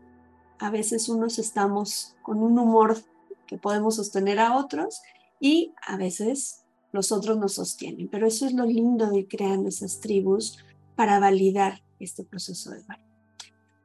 a 0.58 0.70
veces 0.70 1.10
unos 1.10 1.38
estamos 1.38 2.16
con 2.24 2.42
un 2.42 2.58
humor 2.58 2.98
que 3.46 3.58
podemos 3.58 3.96
sostener 3.96 4.40
a 4.40 4.58
otros 4.58 5.02
y 5.40 5.74
a 5.86 5.98
veces 5.98 6.64
los 6.92 7.12
otros 7.12 7.38
nos 7.38 7.54
sostienen, 7.54 8.08
pero 8.08 8.26
eso 8.26 8.46
es 8.46 8.54
lo 8.54 8.66
lindo 8.66 9.12
de 9.12 9.28
creando 9.28 9.70
esas 9.70 10.00
tribus 10.00 10.64
para 10.96 11.20
validar 11.20 11.84
este 12.00 12.24
proceso 12.24 12.72
de 12.72 12.82
duelo. 12.84 13.15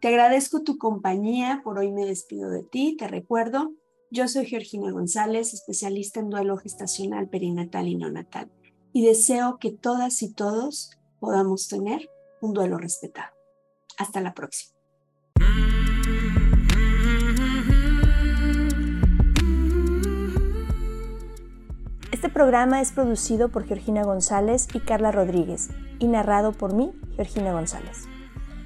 Te 0.01 0.09
agradezco 0.09 0.63
tu 0.63 0.79
compañía, 0.79 1.61
por 1.63 1.79
hoy 1.79 1.93
me 1.93 2.07
despido 2.07 2.49
de 2.51 2.63
ti, 2.63 2.97
te 2.97 3.07
recuerdo 3.07 3.75
yo 4.13 4.27
soy 4.27 4.47
Georgina 4.47 4.91
González, 4.91 5.55
especialista 5.55 6.19
en 6.19 6.31
duelo 6.31 6.57
gestacional, 6.57 7.29
perinatal 7.29 7.87
y 7.87 7.95
neonatal, 7.95 8.51
y 8.93 9.07
deseo 9.07 9.59
que 9.61 9.71
todas 9.71 10.23
y 10.23 10.35
todos 10.35 10.91
podamos 11.21 11.69
tener 11.69 12.11
un 12.41 12.53
duelo 12.53 12.77
respetado. 12.77 13.33
Hasta 13.99 14.21
la 14.21 14.35
próxima. 14.35 14.75
Este 22.11 22.29
programa 22.31 22.81
es 22.81 22.91
producido 22.91 23.51
por 23.51 23.65
Georgina 23.65 24.03
González 24.03 24.67
y 24.75 24.81
Carla 24.81 25.13
Rodríguez 25.13 25.69
y 26.01 26.09
narrado 26.09 26.51
por 26.51 26.75
mí, 26.75 26.91
Georgina 27.15 27.53
González. 27.53 28.09